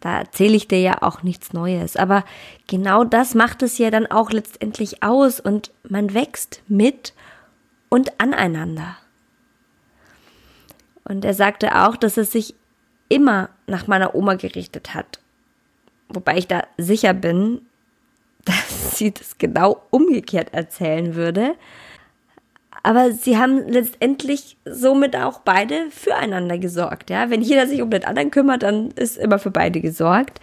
Da 0.00 0.20
erzähle 0.20 0.56
ich 0.56 0.68
dir 0.68 0.80
ja 0.80 1.02
auch 1.02 1.22
nichts 1.22 1.52
Neues. 1.52 1.96
Aber 1.96 2.24
genau 2.68 3.04
das 3.04 3.34
macht 3.34 3.62
es 3.62 3.78
ja 3.78 3.90
dann 3.90 4.06
auch 4.06 4.30
letztendlich 4.30 5.02
aus 5.02 5.40
und 5.40 5.72
man 5.88 6.14
wächst 6.14 6.62
mit 6.68 7.12
und 7.88 8.20
aneinander. 8.20 8.96
Und 11.04 11.24
er 11.24 11.34
sagte 11.34 11.74
auch, 11.74 11.96
dass 11.96 12.16
es 12.16 12.32
sich 12.32 12.54
immer 13.08 13.50
nach 13.66 13.88
meiner 13.88 14.14
Oma 14.14 14.34
gerichtet 14.34 14.94
hat. 14.94 15.18
Wobei 16.08 16.38
ich 16.38 16.46
da 16.46 16.64
sicher 16.78 17.12
bin, 17.12 17.62
dass 18.44 18.96
sie 18.96 19.12
das 19.12 19.36
genau 19.36 19.82
umgekehrt 19.90 20.54
erzählen 20.54 21.14
würde. 21.14 21.56
Aber 22.82 23.12
sie 23.12 23.36
haben 23.36 23.68
letztendlich 23.68 24.56
somit 24.64 25.16
auch 25.16 25.40
beide 25.40 25.90
füreinander 25.90 26.58
gesorgt. 26.58 27.10
Ja, 27.10 27.30
wenn 27.30 27.42
jeder 27.42 27.66
sich 27.66 27.82
um 27.82 27.90
den 27.90 28.04
anderen 28.04 28.30
kümmert, 28.30 28.62
dann 28.62 28.90
ist 28.92 29.18
immer 29.18 29.38
für 29.38 29.50
beide 29.50 29.80
gesorgt. 29.80 30.40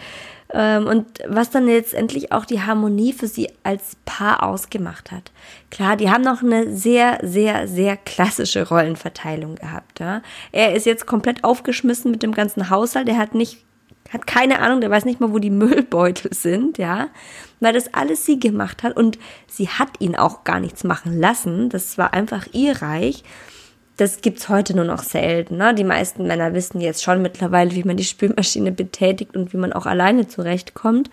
Ähm, 0.54 0.88
und 0.88 1.06
was 1.28 1.50
dann 1.50 1.66
letztendlich 1.66 2.32
auch 2.32 2.46
die 2.46 2.62
Harmonie 2.62 3.12
für 3.12 3.28
sie 3.28 3.50
als 3.64 3.98
Paar 4.06 4.44
ausgemacht 4.44 5.12
hat. 5.12 5.32
Klar, 5.72 5.98
die 5.98 6.10
haben 6.10 6.24
noch 6.24 6.42
eine 6.42 6.74
sehr, 6.74 7.20
sehr, 7.22 7.68
sehr 7.68 7.98
klassische 7.98 8.68
Rollenverteilung 8.68 9.56
gehabt. 9.56 10.00
Ja. 10.00 10.22
Er 10.54 10.74
ist 10.74 10.86
jetzt 10.86 11.06
komplett 11.06 11.44
aufgeschmissen 11.44 12.12
mit 12.12 12.24
dem 12.24 12.32
ganzen 12.32 12.70
Haushalt. 12.70 13.10
Er 13.10 13.18
hat 13.18 13.36
nicht 13.36 13.67
hat 14.14 14.28
keine 14.28 14.60
Ahnung, 14.60 14.82
der 14.82 14.90
weiß 14.90 15.06
nicht 15.06 15.20
mal, 15.20 15.32
wo 15.32 15.40
die 15.40 15.50
Müllbeutel 15.52 16.34
sind, 16.34 16.78
ja, 16.78 17.10
weil 17.60 17.74
das 17.74 17.94
alles 17.94 18.26
sie 18.26 18.40
gemacht 18.40 18.84
hat 18.84 18.96
und 18.96 19.18
sie 19.48 19.70
hat 19.70 19.90
ihn 20.00 20.16
auch 20.16 20.44
gar 20.44 20.60
nichts 20.60 20.84
machen 20.84 21.20
lassen. 21.20 21.70
Das 21.70 21.98
war 21.98 22.14
einfach 22.14 22.48
ihr 22.54 22.82
Reich. 22.82 23.24
Das 23.98 24.22
gibt's 24.22 24.48
heute 24.48 24.76
nur 24.76 24.86
noch 24.86 25.02
selten. 25.02 25.58
Ne? 25.58 25.74
Die 25.74 25.84
meisten 25.84 26.28
Männer 26.28 26.54
wissen 26.54 26.82
jetzt 26.82 27.04
schon 27.04 27.24
mittlerweile, 27.24 27.72
wie 27.72 27.84
man 27.84 27.98
die 27.98 28.04
Spülmaschine 28.04 28.72
betätigt 28.72 29.36
und 29.36 29.54
wie 29.54 29.58
man 29.58 29.74
auch 29.74 29.88
alleine 29.88 30.28
zurechtkommt. 30.28 31.10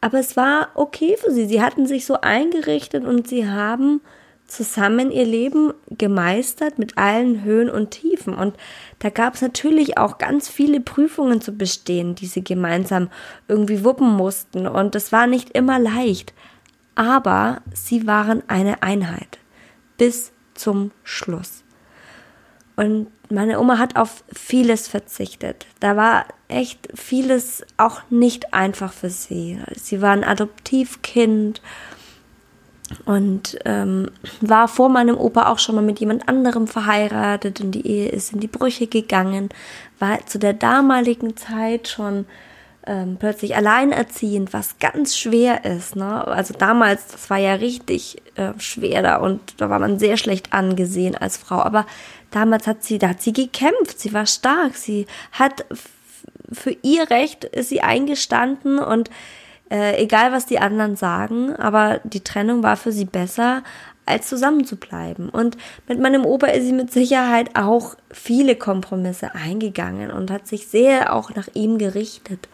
Aber 0.00 0.18
es 0.18 0.34
war 0.34 0.70
okay 0.74 1.16
für 1.18 1.30
sie. 1.30 1.46
Sie 1.46 1.60
hatten 1.60 1.86
sich 1.86 2.06
so 2.06 2.20
eingerichtet 2.22 3.04
und 3.04 3.28
sie 3.28 3.46
haben 3.46 4.00
zusammen 4.50 5.10
ihr 5.10 5.24
Leben 5.24 5.72
gemeistert 5.90 6.78
mit 6.78 6.98
allen 6.98 7.44
Höhen 7.44 7.70
und 7.70 7.90
Tiefen. 7.90 8.34
Und 8.34 8.56
da 8.98 9.10
gab 9.10 9.34
es 9.34 9.42
natürlich 9.42 9.96
auch 9.96 10.18
ganz 10.18 10.48
viele 10.48 10.80
Prüfungen 10.80 11.40
zu 11.40 11.52
bestehen, 11.52 12.14
die 12.14 12.26
sie 12.26 12.44
gemeinsam 12.44 13.10
irgendwie 13.48 13.84
wuppen 13.84 14.10
mussten. 14.10 14.66
Und 14.66 14.94
es 14.94 15.12
war 15.12 15.26
nicht 15.26 15.50
immer 15.50 15.78
leicht. 15.78 16.34
Aber 16.94 17.62
sie 17.72 18.06
waren 18.06 18.42
eine 18.48 18.82
Einheit. 18.82 19.38
Bis 19.96 20.32
zum 20.54 20.90
Schluss. 21.04 21.62
Und 22.76 23.08
meine 23.30 23.60
Oma 23.60 23.78
hat 23.78 23.96
auf 23.96 24.24
vieles 24.32 24.88
verzichtet. 24.88 25.66
Da 25.78 25.96
war 25.96 26.24
echt 26.48 26.88
vieles 26.94 27.64
auch 27.76 28.00
nicht 28.10 28.52
einfach 28.52 28.92
für 28.92 29.10
sie. 29.10 29.60
Sie 29.76 30.02
war 30.02 30.10
ein 30.10 30.24
Adoptivkind 30.24 31.62
und 33.04 33.58
ähm, 33.64 34.10
war 34.40 34.68
vor 34.68 34.88
meinem 34.88 35.16
Opa 35.16 35.48
auch 35.50 35.58
schon 35.58 35.74
mal 35.74 35.84
mit 35.84 36.00
jemand 36.00 36.28
anderem 36.28 36.66
verheiratet 36.66 37.60
und 37.60 37.72
die 37.72 37.86
Ehe 37.86 38.08
ist 38.08 38.32
in 38.32 38.40
die 38.40 38.48
Brüche 38.48 38.86
gegangen, 38.86 39.48
war 39.98 40.26
zu 40.26 40.38
der 40.38 40.54
damaligen 40.54 41.36
Zeit 41.36 41.88
schon 41.88 42.26
ähm, 42.86 43.16
plötzlich 43.18 43.54
alleinerziehend, 43.56 44.52
was 44.52 44.78
ganz 44.78 45.16
schwer 45.16 45.64
ist. 45.64 45.96
Ne? 45.96 46.26
Also 46.26 46.54
damals, 46.54 47.06
das 47.08 47.30
war 47.30 47.38
ja 47.38 47.54
richtig 47.54 48.20
äh, 48.36 48.52
schwer 48.58 49.02
da 49.02 49.16
und 49.16 49.60
da 49.60 49.70
war 49.70 49.78
man 49.78 49.98
sehr 49.98 50.16
schlecht 50.16 50.52
angesehen 50.52 51.14
als 51.14 51.36
Frau. 51.36 51.60
Aber 51.60 51.86
damals 52.30 52.66
hat 52.66 52.82
sie, 52.82 52.98
da 52.98 53.10
hat 53.10 53.22
sie 53.22 53.32
gekämpft, 53.32 54.00
sie 54.00 54.12
war 54.12 54.26
stark, 54.26 54.74
sie 54.74 55.06
hat 55.32 55.64
für 56.52 56.76
ihr 56.82 57.10
Recht 57.10 57.44
ist 57.44 57.68
sie 57.68 57.80
eingestanden 57.80 58.78
und 58.78 59.10
äh, 59.70 60.02
egal 60.02 60.32
was 60.32 60.46
die 60.46 60.58
anderen 60.58 60.96
sagen, 60.96 61.54
aber 61.56 62.00
die 62.04 62.24
Trennung 62.24 62.62
war 62.62 62.76
für 62.76 62.92
sie 62.92 63.04
besser, 63.04 63.62
als 64.06 64.28
zusammen 64.28 64.64
zu 64.64 64.76
bleiben. 64.76 65.28
Und 65.28 65.56
mit 65.88 66.00
meinem 66.00 66.24
Opa 66.24 66.48
ist 66.48 66.64
sie 66.64 66.72
mit 66.72 66.92
Sicherheit 66.92 67.50
auch 67.54 67.94
viele 68.10 68.56
Kompromisse 68.56 69.34
eingegangen 69.34 70.10
und 70.10 70.30
hat 70.30 70.46
sich 70.46 70.66
sehr 70.66 71.14
auch 71.14 71.34
nach 71.34 71.48
ihm 71.54 71.78
gerichtet. 71.78 72.48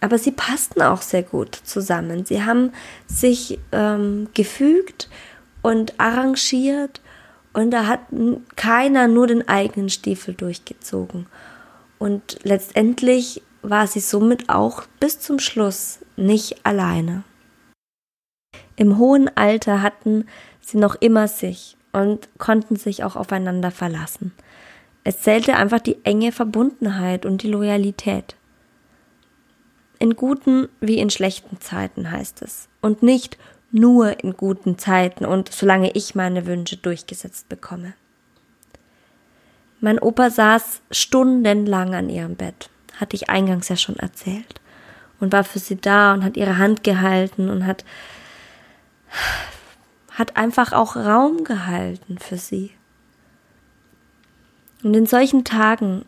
Aber 0.00 0.18
sie 0.18 0.32
passten 0.32 0.82
auch 0.82 1.00
sehr 1.00 1.22
gut 1.22 1.54
zusammen. 1.54 2.24
Sie 2.24 2.42
haben 2.42 2.72
sich 3.06 3.60
ähm, 3.70 4.28
gefügt 4.34 5.08
und 5.62 5.98
arrangiert 6.00 7.00
und 7.52 7.70
da 7.70 7.86
hat 7.86 8.00
keiner 8.56 9.06
nur 9.06 9.28
den 9.28 9.48
eigenen 9.48 9.90
Stiefel 9.90 10.34
durchgezogen. 10.34 11.26
Und 11.98 12.38
letztendlich 12.42 13.42
war 13.62 13.86
sie 13.86 14.00
somit 14.00 14.48
auch 14.48 14.82
bis 14.98 15.20
zum 15.20 15.38
Schluss 15.38 16.00
nicht 16.16 16.64
alleine. 16.64 17.24
Im 18.76 18.98
hohen 18.98 19.30
Alter 19.36 19.82
hatten 19.82 20.26
sie 20.60 20.78
noch 20.78 20.94
immer 20.96 21.28
sich 21.28 21.76
und 21.92 22.28
konnten 22.38 22.76
sich 22.76 23.04
auch 23.04 23.16
aufeinander 23.16 23.70
verlassen. 23.70 24.32
Es 25.04 25.20
zählte 25.20 25.56
einfach 25.56 25.80
die 25.80 26.04
enge 26.04 26.32
Verbundenheit 26.32 27.26
und 27.26 27.42
die 27.42 27.50
Loyalität. 27.50 28.36
In 29.98 30.16
guten 30.16 30.68
wie 30.80 30.98
in 30.98 31.10
schlechten 31.10 31.60
Zeiten 31.60 32.10
heißt 32.10 32.42
es. 32.42 32.68
Und 32.80 33.02
nicht 33.02 33.38
nur 33.70 34.22
in 34.22 34.36
guten 34.36 34.78
Zeiten 34.78 35.24
und 35.24 35.50
solange 35.52 35.92
ich 35.92 36.14
meine 36.14 36.46
Wünsche 36.46 36.76
durchgesetzt 36.76 37.48
bekomme. 37.48 37.94
Mein 39.80 39.98
Opa 39.98 40.30
saß 40.30 40.82
stundenlang 40.90 41.94
an 41.94 42.08
ihrem 42.08 42.36
Bett, 42.36 42.70
hatte 42.98 43.16
ich 43.16 43.30
eingangs 43.30 43.68
ja 43.68 43.76
schon 43.76 43.96
erzählt 43.96 44.61
und 45.22 45.32
war 45.32 45.44
für 45.44 45.60
sie 45.60 45.76
da 45.76 46.12
und 46.12 46.24
hat 46.24 46.36
ihre 46.36 46.58
Hand 46.58 46.82
gehalten 46.82 47.48
und 47.48 47.64
hat, 47.64 47.84
hat 50.10 50.36
einfach 50.36 50.72
auch 50.72 50.96
Raum 50.96 51.44
gehalten 51.44 52.18
für 52.18 52.36
sie. 52.36 52.72
Und 54.82 54.94
in 54.94 55.06
solchen 55.06 55.44
Tagen, 55.44 56.04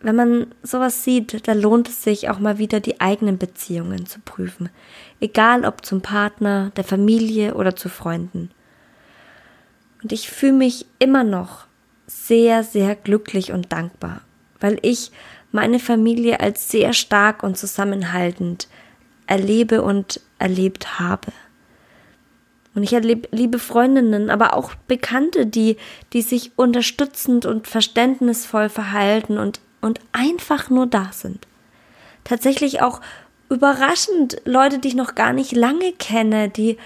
wenn 0.00 0.14
man 0.14 0.54
sowas 0.62 1.04
sieht, 1.04 1.48
da 1.48 1.54
lohnt 1.54 1.88
es 1.88 2.02
sich 2.02 2.28
auch 2.28 2.38
mal 2.38 2.58
wieder 2.58 2.80
die 2.80 3.00
eigenen 3.00 3.38
Beziehungen 3.38 4.04
zu 4.04 4.20
prüfen. 4.20 4.68
Egal 5.20 5.64
ob 5.64 5.86
zum 5.86 6.02
Partner, 6.02 6.70
der 6.76 6.84
Familie 6.84 7.54
oder 7.54 7.76
zu 7.76 7.88
Freunden. 7.88 8.50
Und 10.02 10.12
ich 10.12 10.28
fühle 10.28 10.52
mich 10.52 10.84
immer 10.98 11.24
noch 11.24 11.64
sehr, 12.06 12.62
sehr 12.62 12.94
glücklich 12.94 13.52
und 13.52 13.72
dankbar, 13.72 14.20
weil 14.60 14.78
ich 14.82 15.12
meine 15.52 15.78
Familie 15.78 16.40
als 16.40 16.70
sehr 16.70 16.92
stark 16.92 17.42
und 17.42 17.56
zusammenhaltend 17.56 18.68
erlebe 19.26 19.82
und 19.82 20.20
erlebt 20.38 20.98
habe. 20.98 21.32
Und 22.74 22.82
ich 22.82 22.92
erlebe 22.92 23.28
liebe 23.32 23.58
Freundinnen, 23.58 24.30
aber 24.30 24.54
auch 24.54 24.74
Bekannte, 24.86 25.46
die, 25.46 25.76
die 26.12 26.22
sich 26.22 26.52
unterstützend 26.56 27.44
und 27.44 27.66
verständnisvoll 27.66 28.68
verhalten 28.68 29.38
und, 29.38 29.60
und 29.80 30.00
einfach 30.12 30.70
nur 30.70 30.86
da 30.86 31.10
sind. 31.12 31.46
Tatsächlich 32.24 32.80
auch 32.80 33.00
überraschend 33.48 34.40
Leute, 34.44 34.78
die 34.78 34.88
ich 34.88 34.94
noch 34.94 35.14
gar 35.14 35.32
nicht 35.32 35.52
lange 35.52 35.92
kenne, 35.92 36.50
die 36.50 36.76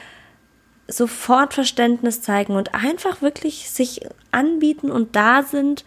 sofort 0.88 1.54
Verständnis 1.54 2.22
zeigen 2.22 2.54
und 2.54 2.74
einfach 2.74 3.22
wirklich 3.22 3.70
sich 3.70 4.00
anbieten 4.30 4.90
und 4.90 5.16
da 5.16 5.42
sind. 5.42 5.84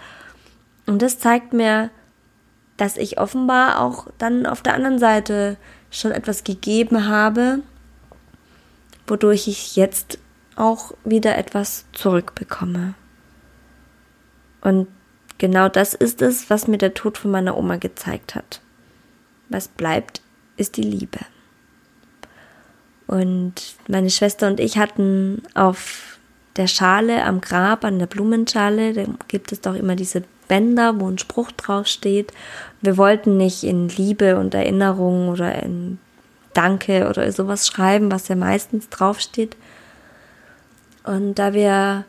Und 0.86 1.02
das 1.02 1.20
zeigt 1.20 1.54
mir, 1.54 1.90
dass 2.78 2.98
ich 2.98 3.20
offenbar 3.20 3.82
auch 3.82 4.08
dann 4.18 4.46
auf 4.46 4.62
der 4.62 4.74
anderen 4.74 5.00
Seite 5.00 5.58
schon 5.92 6.12
etwas 6.12 6.44
gegeben 6.44 7.08
habe, 7.08 7.60
wodurch 9.08 9.48
ich 9.48 9.76
jetzt 9.76 10.20
auch 10.56 10.94
wieder 11.04 11.38
etwas 11.38 11.86
zurückbekomme. 11.94 12.94
Und 14.62 14.88
genau 15.38 15.70
das 15.70 15.94
ist 15.94 16.22
es, 16.22 16.50
was 16.50 16.68
mir 16.68 16.78
der 16.78 16.94
Tod 16.94 17.18
von 17.18 17.32
meiner 17.32 17.58
Oma 17.58 17.78
gezeigt 17.78 18.36
hat. 18.36 18.62
Was 19.50 19.68
bleibt, 19.68 20.22
ist 20.58 20.78
die 20.78 20.82
Liebe. 20.82 21.20
Und 23.08 23.76
meine 23.88 24.10
Schwester 24.10 24.48
und 24.48 24.60
ich 24.60 24.78
hatten 24.78 25.44
auf 25.54 26.18
der 26.56 26.68
Schale 26.68 27.24
am 27.24 27.42
Grab, 27.42 27.84
an 27.84 28.00
der 28.00 28.08
Blumenschale, 28.08 28.94
da 28.94 29.06
gibt 29.28 29.52
es 29.52 29.62
doch 29.62 29.76
immer 29.76 29.96
diese 29.96 30.24
Bänder, 30.48 31.00
wo 31.00 31.10
ein 31.10 31.18
Spruch 31.18 31.52
draufsteht. 31.52 32.32
Wir 32.82 32.98
wollten 32.98 33.38
nicht 33.38 33.64
in 33.64 33.90
Liebe 33.90 34.38
und 34.38 34.54
Erinnerung 34.54 35.30
oder 35.30 35.62
in 35.64 36.00
Danke 36.54 37.10
oder 37.10 37.32
sowas 37.32 37.68
schreiben, 37.68 38.12
was 38.12 38.28
ja 38.28 38.36
meistens 38.36 38.90
draufsteht. 38.90 39.58
Und 41.04 41.36
da 41.36 41.54
wir 41.54 42.06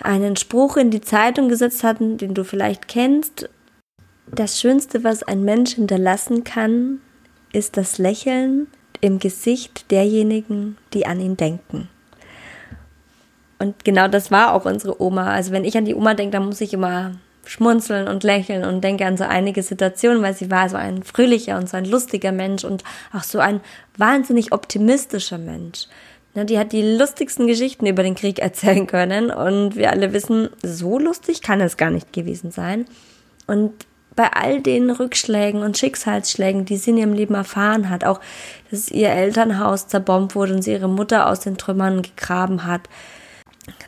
einen 0.00 0.36
Spruch 0.36 0.76
in 0.76 0.90
die 0.90 1.00
Zeitung 1.00 1.48
gesetzt 1.48 1.82
hatten, 1.84 2.18
den 2.18 2.34
du 2.34 2.44
vielleicht 2.44 2.88
kennst, 2.88 3.48
das 4.26 4.60
Schönste, 4.60 5.04
was 5.04 5.22
ein 5.22 5.44
Mensch 5.44 5.74
hinterlassen 5.74 6.44
kann, 6.44 7.00
ist 7.52 7.76
das 7.76 7.98
Lächeln 7.98 8.66
im 9.00 9.18
Gesicht 9.18 9.90
derjenigen, 9.90 10.76
die 10.92 11.06
an 11.06 11.20
ihn 11.20 11.36
denken. 11.36 11.88
Und 13.58 13.84
genau 13.84 14.08
das 14.08 14.30
war 14.30 14.54
auch 14.54 14.64
unsere 14.64 15.00
Oma. 15.00 15.32
Also 15.32 15.52
wenn 15.52 15.64
ich 15.64 15.76
an 15.76 15.84
die 15.84 15.94
Oma 15.94 16.14
denke, 16.14 16.32
dann 16.32 16.46
muss 16.46 16.60
ich 16.60 16.72
immer 16.72 17.12
schmunzeln 17.46 18.08
und 18.08 18.24
lächeln 18.24 18.64
und 18.64 18.82
denke 18.82 19.06
an 19.06 19.16
so 19.16 19.24
einige 19.24 19.62
Situationen, 19.62 20.22
weil 20.22 20.34
sie 20.34 20.50
war 20.50 20.68
so 20.68 20.76
ein 20.76 21.02
fröhlicher 21.02 21.58
und 21.58 21.68
so 21.68 21.76
ein 21.76 21.84
lustiger 21.84 22.32
Mensch 22.32 22.64
und 22.64 22.82
auch 23.12 23.22
so 23.22 23.38
ein 23.38 23.60
wahnsinnig 23.96 24.52
optimistischer 24.52 25.38
Mensch. 25.38 25.86
Ja, 26.34 26.44
die 26.44 26.58
hat 26.58 26.72
die 26.72 26.96
lustigsten 26.96 27.46
Geschichten 27.46 27.86
über 27.86 28.02
den 28.02 28.16
Krieg 28.16 28.40
erzählen 28.40 28.86
können 28.86 29.30
und 29.30 29.76
wir 29.76 29.90
alle 29.90 30.12
wissen, 30.12 30.48
so 30.62 30.98
lustig 30.98 31.42
kann 31.42 31.60
es 31.60 31.76
gar 31.76 31.90
nicht 31.90 32.12
gewesen 32.12 32.50
sein. 32.50 32.86
Und 33.46 33.72
bei 34.16 34.32
all 34.32 34.60
den 34.60 34.90
Rückschlägen 34.90 35.62
und 35.62 35.78
Schicksalsschlägen, 35.78 36.64
die 36.64 36.76
sie 36.76 36.90
in 36.90 36.98
ihrem 36.98 37.12
Leben 37.12 37.34
erfahren 37.34 37.90
hat, 37.90 38.04
auch 38.04 38.20
dass 38.70 38.90
ihr 38.90 39.10
Elternhaus 39.10 39.88
zerbombt 39.88 40.34
wurde 40.34 40.54
und 40.54 40.62
sie 40.62 40.72
ihre 40.72 40.88
Mutter 40.88 41.28
aus 41.28 41.40
den 41.40 41.56
Trümmern 41.56 42.02
gegraben 42.02 42.64
hat, 42.64 42.88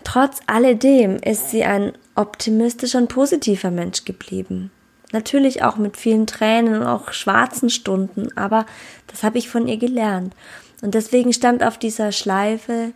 trotz 0.05 0.41
alledem 0.47 1.17
ist 1.17 1.51
sie 1.51 1.65
ein 1.65 1.93
optimistischer 2.15 2.99
und 2.99 3.09
positiver 3.09 3.71
Mensch 3.71 4.05
geblieben. 4.05 4.71
Natürlich 5.12 5.62
auch 5.62 5.77
mit 5.77 5.97
vielen 5.97 6.27
Tränen 6.27 6.77
und 6.77 6.87
auch 6.87 7.12
schwarzen 7.12 7.71
Stunden, 7.71 8.29
aber 8.37 8.67
das 9.07 9.23
habe 9.23 9.39
ich 9.39 9.49
von 9.49 9.69
ihr 9.69 9.77
gelernt. 9.77 10.35
Und 10.83 10.95
deswegen 10.95 11.33
stand 11.33 11.62
auf 11.62 11.79
dieser 11.79 12.12
Schleife 12.12 12.93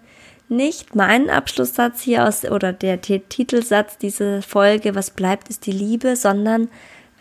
nicht 0.49 0.97
mein 0.97 1.31
Abschlusssatz 1.31 2.03
hier 2.03 2.27
aus 2.27 2.45
oder 2.45 2.73
der 2.73 3.01
Titelsatz 3.01 3.99
dieser 3.99 4.43
Folge, 4.43 4.95
was 4.95 5.11
bleibt 5.11 5.49
ist 5.49 5.67
die 5.67 5.73
Liebe, 5.73 6.17
sondern 6.17 6.69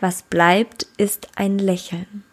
was 0.00 0.22
bleibt 0.22 0.88
ist 0.96 1.28
ein 1.36 1.58
Lächeln. 1.58 2.24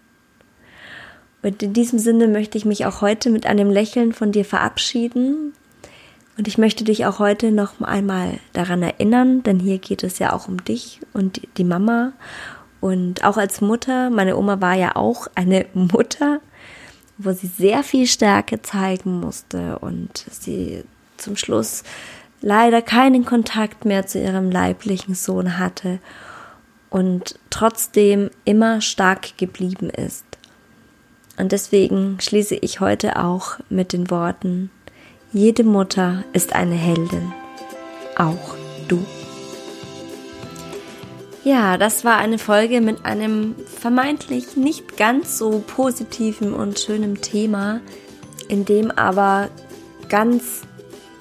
Und 1.43 1.61
in 1.61 1.73
diesem 1.73 1.99
Sinne 1.99 2.27
möchte 2.27 2.57
ich 2.57 2.65
mich 2.65 2.85
auch 2.85 3.01
heute 3.01 3.29
mit 3.29 3.45
einem 3.45 3.69
Lächeln 3.69 4.11
von 4.11 4.31
dir 4.31 4.43
verabschieden. 4.43 5.53
Und 6.37 6.47
ich 6.47 6.57
möchte 6.57 6.83
dich 6.83 7.05
auch 7.05 7.19
heute 7.19 7.51
noch 7.51 7.81
einmal 7.81 8.39
daran 8.53 8.83
erinnern, 8.83 9.43
denn 9.43 9.59
hier 9.59 9.79
geht 9.79 10.03
es 10.03 10.19
ja 10.19 10.33
auch 10.33 10.47
um 10.47 10.63
dich 10.63 10.99
und 11.13 11.41
die 11.57 11.63
Mama. 11.63 12.13
Und 12.79 13.23
auch 13.23 13.37
als 13.37 13.61
Mutter, 13.61 14.09
meine 14.11 14.37
Oma 14.37 14.61
war 14.61 14.75
ja 14.75 14.95
auch 14.95 15.27
eine 15.35 15.65
Mutter 15.73 16.39
wo 17.17 17.31
sie 17.31 17.47
sehr 17.47 17.83
viel 17.83 18.07
Stärke 18.07 18.61
zeigen 18.61 19.19
musste 19.19 19.79
und 19.79 20.25
sie 20.29 20.83
zum 21.17 21.35
Schluss 21.35 21.83
leider 22.41 22.81
keinen 22.81 23.25
Kontakt 23.25 23.85
mehr 23.85 24.05
zu 24.05 24.19
ihrem 24.19 24.51
leiblichen 24.51 25.15
Sohn 25.15 25.57
hatte 25.57 25.99
und 26.89 27.39
trotzdem 27.49 28.29
immer 28.45 28.81
stark 28.81 29.37
geblieben 29.37 29.89
ist. 29.89 30.25
Und 31.37 31.51
deswegen 31.51 32.19
schließe 32.19 32.55
ich 32.55 32.79
heute 32.79 33.23
auch 33.23 33.59
mit 33.69 33.93
den 33.93 34.09
Worten, 34.09 34.71
jede 35.33 35.63
Mutter 35.63 36.23
ist 36.33 36.53
eine 36.53 36.75
Heldin, 36.75 37.33
auch 38.15 38.55
du. 38.87 39.05
Ja, 41.43 41.77
das 41.77 42.03
war 42.03 42.17
eine 42.17 42.39
Folge 42.39 42.81
mit 42.81 43.05
einem 43.05 43.55
vermeintlich 43.65 44.57
nicht 44.57 44.97
ganz 44.97 45.37
so 45.37 45.63
positiven 45.65 46.53
und 46.53 46.79
schönen 46.79 47.21
Thema, 47.21 47.81
in 48.47 48.65
dem 48.65 48.91
aber 48.91 49.49
ganz 50.09 50.61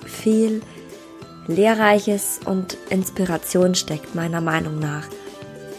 viel 0.05 0.63
Lehrreiches 1.47 2.41
und 2.45 2.77
Inspiration 2.91 3.75
steckt, 3.75 4.15
meiner 4.15 4.41
Meinung 4.41 4.79
nach. 4.79 5.07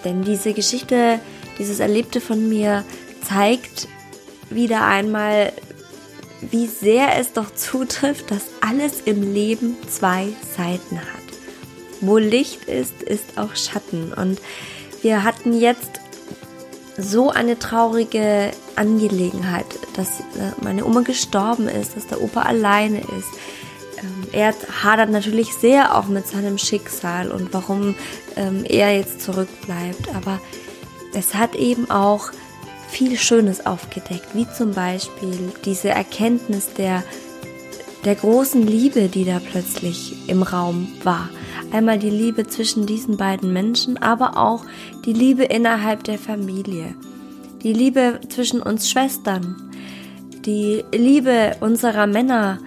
Denn 0.06 0.24
diese 0.24 0.54
Geschichte, 0.54 1.20
dieses 1.60 1.80
Erlebte 1.80 2.22
von 2.22 2.48
mir 2.48 2.86
zeigt 3.24 3.88
wieder 4.50 4.86
einmal, 4.86 5.52
wie 6.42 6.68
sehr 6.68 7.18
es 7.18 7.34
doch 7.34 7.54
zutrifft, 7.54 8.32
dass 8.32 8.44
alles 8.62 9.02
im 9.06 9.34
Leben 9.34 9.76
zwei 9.90 10.28
Seiten 10.56 11.00
hat. 11.00 11.08
Wo 12.02 12.18
Licht 12.18 12.66
ist, 12.66 13.02
ist 13.02 13.38
auch 13.38 13.56
Schatten. 13.56 14.14
Und 14.14 14.40
wir 15.02 15.24
hatten 15.24 15.60
jetzt 15.60 16.00
so 16.98 17.30
eine 17.30 17.60
traurige 17.60 18.52
Angelegenheit, 18.76 19.66
dass 19.96 20.20
äh, 20.20 20.52
meine 20.62 20.86
Oma 20.86 21.02
gestorben 21.02 21.68
ist, 21.68 21.96
dass 21.96 22.08
der 22.08 22.22
Opa 22.22 22.42
alleine 22.42 23.00
ist. 23.00 23.30
Ähm, 24.00 24.28
er 24.32 24.54
hadert 24.84 25.10
natürlich 25.10 25.54
sehr 25.54 25.96
auch 25.96 26.08
mit 26.08 26.28
seinem 26.28 26.58
Schicksal 26.58 27.32
und 27.32 27.54
warum 27.54 27.96
ähm, 28.36 28.64
er 28.68 28.96
jetzt 28.96 29.22
zurückbleibt. 29.22 30.16
Aber 30.16 30.40
es 31.14 31.36
hat 31.36 31.56
eben 31.56 31.90
auch 31.90 32.32
viel 32.88 33.18
Schönes 33.18 33.66
aufgedeckt, 33.66 34.34
wie 34.34 34.48
zum 34.50 34.72
Beispiel 34.72 35.52
diese 35.66 35.90
Erkenntnis 35.90 36.74
der, 36.74 37.04
der 38.06 38.16
großen 38.16 38.66
Liebe, 38.66 39.10
die 39.10 39.26
da 39.26 39.40
plötzlich 39.40 40.30
im 40.30 40.44
Raum 40.44 40.88
war. 41.04 41.30
Einmal 41.72 42.00
die 42.00 42.10
Liebe 42.10 42.48
zwischen 42.48 42.86
diesen 42.86 43.18
beiden 43.18 43.52
Menschen, 43.52 43.98
aber 43.98 44.38
auch 44.38 44.64
die 45.06 45.14
Liebe 45.14 45.44
innerhalb 45.44 46.04
der 46.04 46.18
Familie. 46.18 46.96
Die 47.64 47.74
Liebe 47.74 48.22
zwischen 48.30 48.62
uns 48.62 48.90
Schwestern. 48.90 49.56
Die 50.46 50.86
Liebe 50.94 51.58
unserer 51.60 52.08
Männer, 52.08 52.60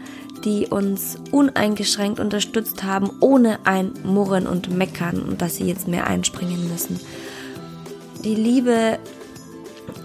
die 0.44 0.66
uns 0.66 1.16
uneingeschränkt 1.30 2.20
unterstützt 2.20 2.82
haben, 2.82 3.10
ohne 3.20 3.58
ein 3.64 3.92
Murren 4.04 4.46
und 4.46 4.70
Meckern 4.76 5.22
und 5.22 5.40
dass 5.40 5.56
sie 5.56 5.64
jetzt 5.64 5.88
mehr 5.88 6.06
einspringen 6.06 6.68
müssen. 6.68 7.00
Die 8.24 8.34
Liebe 8.34 8.98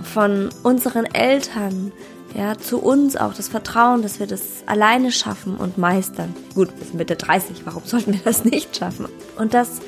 von 0.03 0.49
unseren 0.63 1.05
Eltern, 1.05 1.91
ja, 2.35 2.57
zu 2.57 2.79
uns 2.79 3.15
auch 3.15 3.33
das 3.33 3.47
Vertrauen, 3.47 4.01
dass 4.01 4.19
wir 4.19 4.27
das 4.27 4.41
alleine 4.65 5.11
schaffen 5.11 5.55
und 5.55 5.77
meistern. 5.77 6.35
Gut, 6.53 6.69
sind 6.79 6.95
Mitte 6.95 7.15
30, 7.15 7.61
warum 7.65 7.83
sollten 7.85 8.13
wir 8.13 8.19
das 8.23 8.43
nicht 8.43 8.75
schaffen? 8.75 9.07
Und 9.37 9.53
dass, 9.53 9.79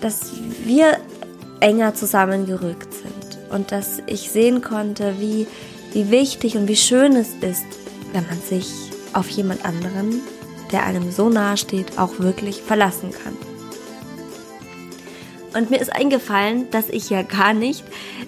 dass 0.00 0.32
wir 0.64 0.98
enger 1.60 1.94
zusammengerückt 1.94 2.92
sind 2.92 3.38
und 3.50 3.72
dass 3.72 4.02
ich 4.06 4.30
sehen 4.30 4.62
konnte, 4.62 5.14
wie, 5.18 5.46
wie 5.92 6.10
wichtig 6.10 6.56
und 6.56 6.68
wie 6.68 6.76
schön 6.76 7.14
es 7.14 7.28
ist, 7.40 7.64
wenn 8.12 8.26
man 8.26 8.40
sich 8.40 8.68
auf 9.12 9.28
jemand 9.30 9.64
anderen, 9.64 10.20
der 10.72 10.84
einem 10.84 11.10
so 11.12 11.28
nahe 11.28 11.56
steht, 11.56 11.98
auch 11.98 12.18
wirklich 12.18 12.62
verlassen 12.62 13.12
kann. 13.12 13.55
Und 15.56 15.70
mir 15.70 15.80
ist 15.80 15.94
eingefallen, 15.94 16.70
dass 16.70 16.90
ich 16.90 17.08
ja 17.08 17.22
gar 17.22 17.54
nicht 17.54 17.82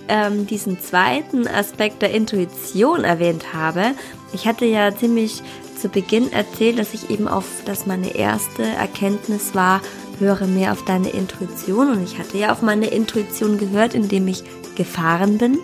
ähm, 0.09 0.47
diesen 0.47 0.81
zweiten 0.81 1.47
Aspekt 1.47 2.01
der 2.01 2.13
Intuition 2.13 3.05
erwähnt 3.05 3.53
habe. 3.53 3.93
Ich 4.33 4.47
hatte 4.47 4.65
ja 4.65 4.95
ziemlich 4.97 5.43
zu 5.79 5.91
Beginn 5.91 6.33
erzählt, 6.33 6.79
dass 6.79 6.95
ich 6.95 7.11
eben 7.11 7.29
auf, 7.29 7.45
dass 7.67 7.85
meine 7.85 8.15
erste 8.15 8.63
Erkenntnis 8.63 9.55
war, 9.55 9.83
höre 10.19 10.47
mehr 10.47 10.73
auf 10.73 10.85
deine 10.87 11.11
Intuition. 11.11 11.91
Und 11.91 12.03
ich 12.03 12.19
hatte 12.19 12.39
ja 12.39 12.51
auf 12.51 12.63
meine 12.63 12.87
Intuition 12.87 13.59
gehört, 13.59 13.95
indem 13.95 14.27
ich 14.27 14.43
gefahren 14.75 15.37
bin 15.37 15.59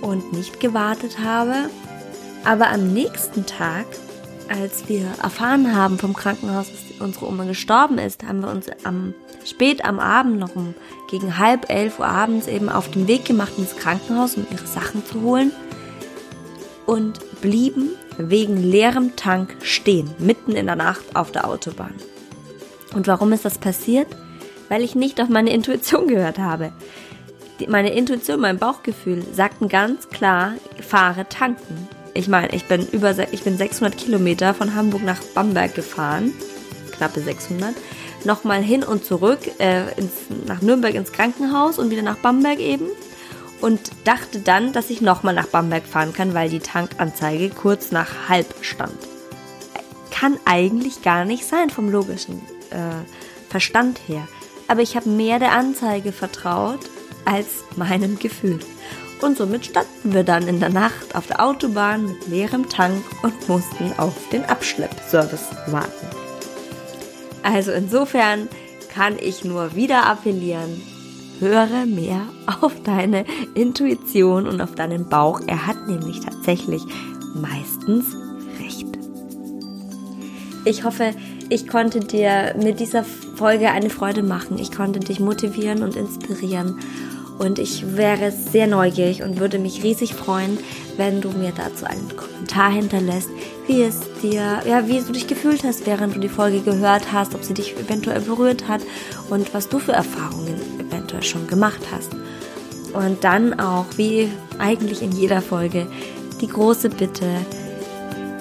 und 0.00 0.32
nicht 0.32 0.58
gewartet 0.58 1.18
habe. 1.22 1.70
Aber 2.44 2.68
am 2.70 2.92
nächsten 2.92 3.46
Tag, 3.46 3.86
als 4.48 4.88
wir 4.88 5.06
erfahren 5.22 5.76
haben 5.76 5.98
vom 5.98 6.14
Krankenhaus, 6.14 6.68
dass 6.70 7.00
unsere 7.00 7.28
Oma 7.28 7.44
gestorben 7.44 7.98
ist, 7.98 8.24
haben 8.24 8.40
wir 8.40 8.50
uns 8.50 8.66
am 8.84 9.14
spät 9.44 9.84
am 9.84 9.98
Abend, 9.98 10.38
noch 10.38 10.56
um 10.56 10.74
gegen 11.10 11.38
halb 11.38 11.70
elf 11.70 11.98
Uhr 11.98 12.06
abends, 12.06 12.46
eben 12.46 12.68
auf 12.68 12.90
den 12.90 13.06
Weg 13.08 13.24
gemacht 13.24 13.52
ins 13.58 13.76
Krankenhaus, 13.76 14.36
um 14.36 14.46
ihre 14.50 14.66
Sachen 14.66 15.04
zu 15.04 15.22
holen. 15.22 15.52
Und 16.86 17.20
blieben 17.40 17.90
wegen 18.16 18.56
leerem 18.56 19.14
Tank 19.14 19.56
stehen, 19.62 20.10
mitten 20.18 20.52
in 20.52 20.66
der 20.66 20.76
Nacht 20.76 21.14
auf 21.14 21.30
der 21.30 21.46
Autobahn. 21.46 21.94
Und 22.94 23.06
warum 23.06 23.32
ist 23.32 23.44
das 23.44 23.58
passiert? 23.58 24.08
Weil 24.68 24.82
ich 24.82 24.94
nicht 24.94 25.20
auf 25.20 25.28
meine 25.28 25.50
Intuition 25.50 26.08
gehört 26.08 26.38
habe. 26.38 26.72
Meine 27.66 27.92
Intuition, 27.92 28.40
mein 28.40 28.58
Bauchgefühl 28.58 29.22
sagten 29.32 29.68
ganz 29.68 30.08
klar, 30.08 30.54
fahre 30.80 31.28
tanken. 31.28 31.88
Ich 32.18 32.26
meine, 32.26 32.52
ich 32.52 32.64
bin 32.64 32.84
über, 32.88 33.14
ich 33.30 33.44
bin 33.44 33.56
600 33.56 33.96
Kilometer 33.96 34.52
von 34.52 34.74
Hamburg 34.74 35.04
nach 35.04 35.22
Bamberg 35.36 35.76
gefahren, 35.76 36.32
knappe 36.96 37.20
600, 37.20 37.76
nochmal 38.24 38.60
hin 38.60 38.82
und 38.82 39.04
zurück 39.04 39.38
äh, 39.60 39.82
ins, 39.92 40.14
nach 40.44 40.60
Nürnberg 40.60 40.96
ins 40.96 41.12
Krankenhaus 41.12 41.78
und 41.78 41.92
wieder 41.92 42.02
nach 42.02 42.16
Bamberg 42.16 42.58
eben 42.58 42.88
und 43.60 43.92
dachte 44.02 44.40
dann, 44.40 44.72
dass 44.72 44.90
ich 44.90 45.00
nochmal 45.00 45.32
nach 45.32 45.46
Bamberg 45.46 45.86
fahren 45.86 46.12
kann, 46.12 46.34
weil 46.34 46.48
die 46.48 46.58
Tankanzeige 46.58 47.50
kurz 47.50 47.92
nach 47.92 48.28
halb 48.28 48.52
stand. 48.62 48.98
Kann 50.10 50.38
eigentlich 50.44 51.02
gar 51.02 51.24
nicht 51.24 51.44
sein 51.46 51.70
vom 51.70 51.88
logischen 51.88 52.42
äh, 52.70 53.48
Verstand 53.48 54.00
her. 54.08 54.26
Aber 54.66 54.80
ich 54.80 54.96
habe 54.96 55.08
mehr 55.08 55.38
der 55.38 55.52
Anzeige 55.52 56.10
vertraut 56.10 56.80
als 57.24 57.62
meinem 57.76 58.18
Gefühl. 58.18 58.58
Und 59.20 59.36
somit 59.36 59.66
standen 59.66 60.12
wir 60.12 60.22
dann 60.22 60.46
in 60.46 60.60
der 60.60 60.68
Nacht 60.68 61.14
auf 61.14 61.26
der 61.26 61.44
Autobahn 61.44 62.06
mit 62.06 62.28
leerem 62.28 62.68
Tank 62.68 63.02
und 63.22 63.48
mussten 63.48 63.92
auf 63.98 64.14
den 64.30 64.44
Abschleppservice 64.44 65.50
warten. 65.66 66.06
Also 67.42 67.72
insofern 67.72 68.48
kann 68.92 69.16
ich 69.20 69.44
nur 69.44 69.74
wieder 69.74 70.06
appellieren, 70.06 70.80
höre 71.40 71.86
mehr 71.86 72.22
auf 72.60 72.72
deine 72.82 73.24
Intuition 73.54 74.46
und 74.46 74.60
auf 74.60 74.74
deinen 74.74 75.08
Bauch. 75.08 75.40
Er 75.46 75.66
hat 75.66 75.88
nämlich 75.88 76.20
tatsächlich 76.20 76.82
meistens 77.34 78.06
recht. 78.60 78.86
Ich 80.64 80.84
hoffe, 80.84 81.12
ich 81.48 81.66
konnte 81.66 82.00
dir 82.00 82.54
mit 82.60 82.80
dieser 82.80 83.04
Folge 83.04 83.70
eine 83.70 83.90
Freude 83.90 84.22
machen. 84.22 84.58
Ich 84.58 84.72
konnte 84.72 85.00
dich 85.00 85.20
motivieren 85.20 85.82
und 85.82 85.96
inspirieren. 85.96 86.78
Und 87.38 87.58
ich 87.58 87.96
wäre 87.96 88.32
sehr 88.32 88.66
neugierig 88.66 89.22
und 89.22 89.38
würde 89.38 89.58
mich 89.58 89.84
riesig 89.84 90.14
freuen, 90.14 90.58
wenn 90.96 91.20
du 91.20 91.30
mir 91.30 91.52
dazu 91.56 91.86
einen 91.86 92.16
Kommentar 92.16 92.72
hinterlässt, 92.72 93.30
wie 93.68 93.82
es 93.82 94.00
dir, 94.22 94.60
ja, 94.66 94.88
wie 94.88 95.00
du 95.00 95.12
dich 95.12 95.28
gefühlt 95.28 95.62
hast, 95.62 95.86
während 95.86 96.16
du 96.16 96.20
die 96.20 96.28
Folge 96.28 96.60
gehört 96.60 97.12
hast, 97.12 97.34
ob 97.34 97.44
sie 97.44 97.54
dich 97.54 97.76
eventuell 97.76 98.20
berührt 98.20 98.66
hat 98.66 98.80
und 99.30 99.54
was 99.54 99.68
du 99.68 99.78
für 99.78 99.92
Erfahrungen 99.92 100.60
eventuell 100.80 101.22
schon 101.22 101.46
gemacht 101.46 101.80
hast. 101.92 102.10
Und 102.92 103.22
dann 103.22 103.60
auch, 103.60 103.86
wie 103.96 104.28
eigentlich 104.58 105.02
in 105.02 105.12
jeder 105.12 105.40
Folge, 105.40 105.86
die 106.40 106.48
große 106.48 106.90
Bitte, 106.90 107.26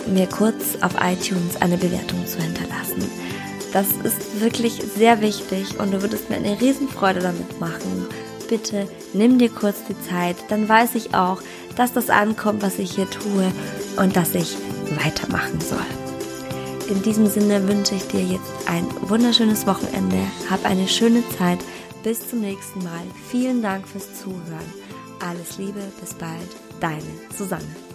mir 0.08 0.28
kurz 0.28 0.78
auf 0.82 0.96
iTunes 1.02 1.62
eine 1.62 1.78
Bewertung 1.78 2.26
zu 2.26 2.40
hinterlassen. 2.42 3.04
Das 3.74 3.88
ist 4.04 4.42
wirklich 4.42 4.82
sehr 4.96 5.22
wichtig 5.22 5.80
und 5.80 5.94
du 5.94 6.02
würdest 6.02 6.30
mir 6.30 6.38
eine 6.38 6.60
Riesenfreude 6.60 7.20
damit 7.20 7.60
machen. 7.60 8.08
Bitte 8.48 8.88
nimm 9.14 9.40
dir 9.40 9.50
kurz 9.50 9.78
die 9.88 10.00
Zeit, 10.10 10.38
dann 10.50 10.68
weiß 10.70 10.96
ich 10.96 11.14
auch, 11.14 11.42
dass 11.76 11.94
das 11.94 12.10
ankommt, 12.10 12.62
was 12.64 12.80
ich 12.80 12.96
hier 12.96 13.10
tue 13.10 13.52
und 13.98 14.16
dass 14.16 14.34
ich 14.36 14.56
weitermachen 15.04 15.60
soll. 15.60 15.80
In 16.90 17.02
diesem 17.02 17.28
Sinne 17.28 17.68
wünsche 17.68 17.96
ich 17.96 18.08
dir 18.08 18.24
jetzt 18.24 18.52
ein 18.68 18.86
wunderschönes 19.02 19.68
Wochenende. 19.68 20.18
Hab 20.50 20.66
eine 20.66 20.88
schöne 20.88 21.22
Zeit. 21.38 21.60
Bis 22.04 22.30
zum 22.30 22.40
nächsten 22.40 22.84
Mal. 22.84 23.04
Vielen 23.30 23.62
Dank 23.62 23.86
fürs 23.88 24.22
Zuhören. 24.22 24.74
Alles 25.20 25.58
Liebe, 25.58 25.82
bis 26.00 26.14
bald. 26.14 26.50
Deine 26.80 27.04
Susanne. 27.36 27.87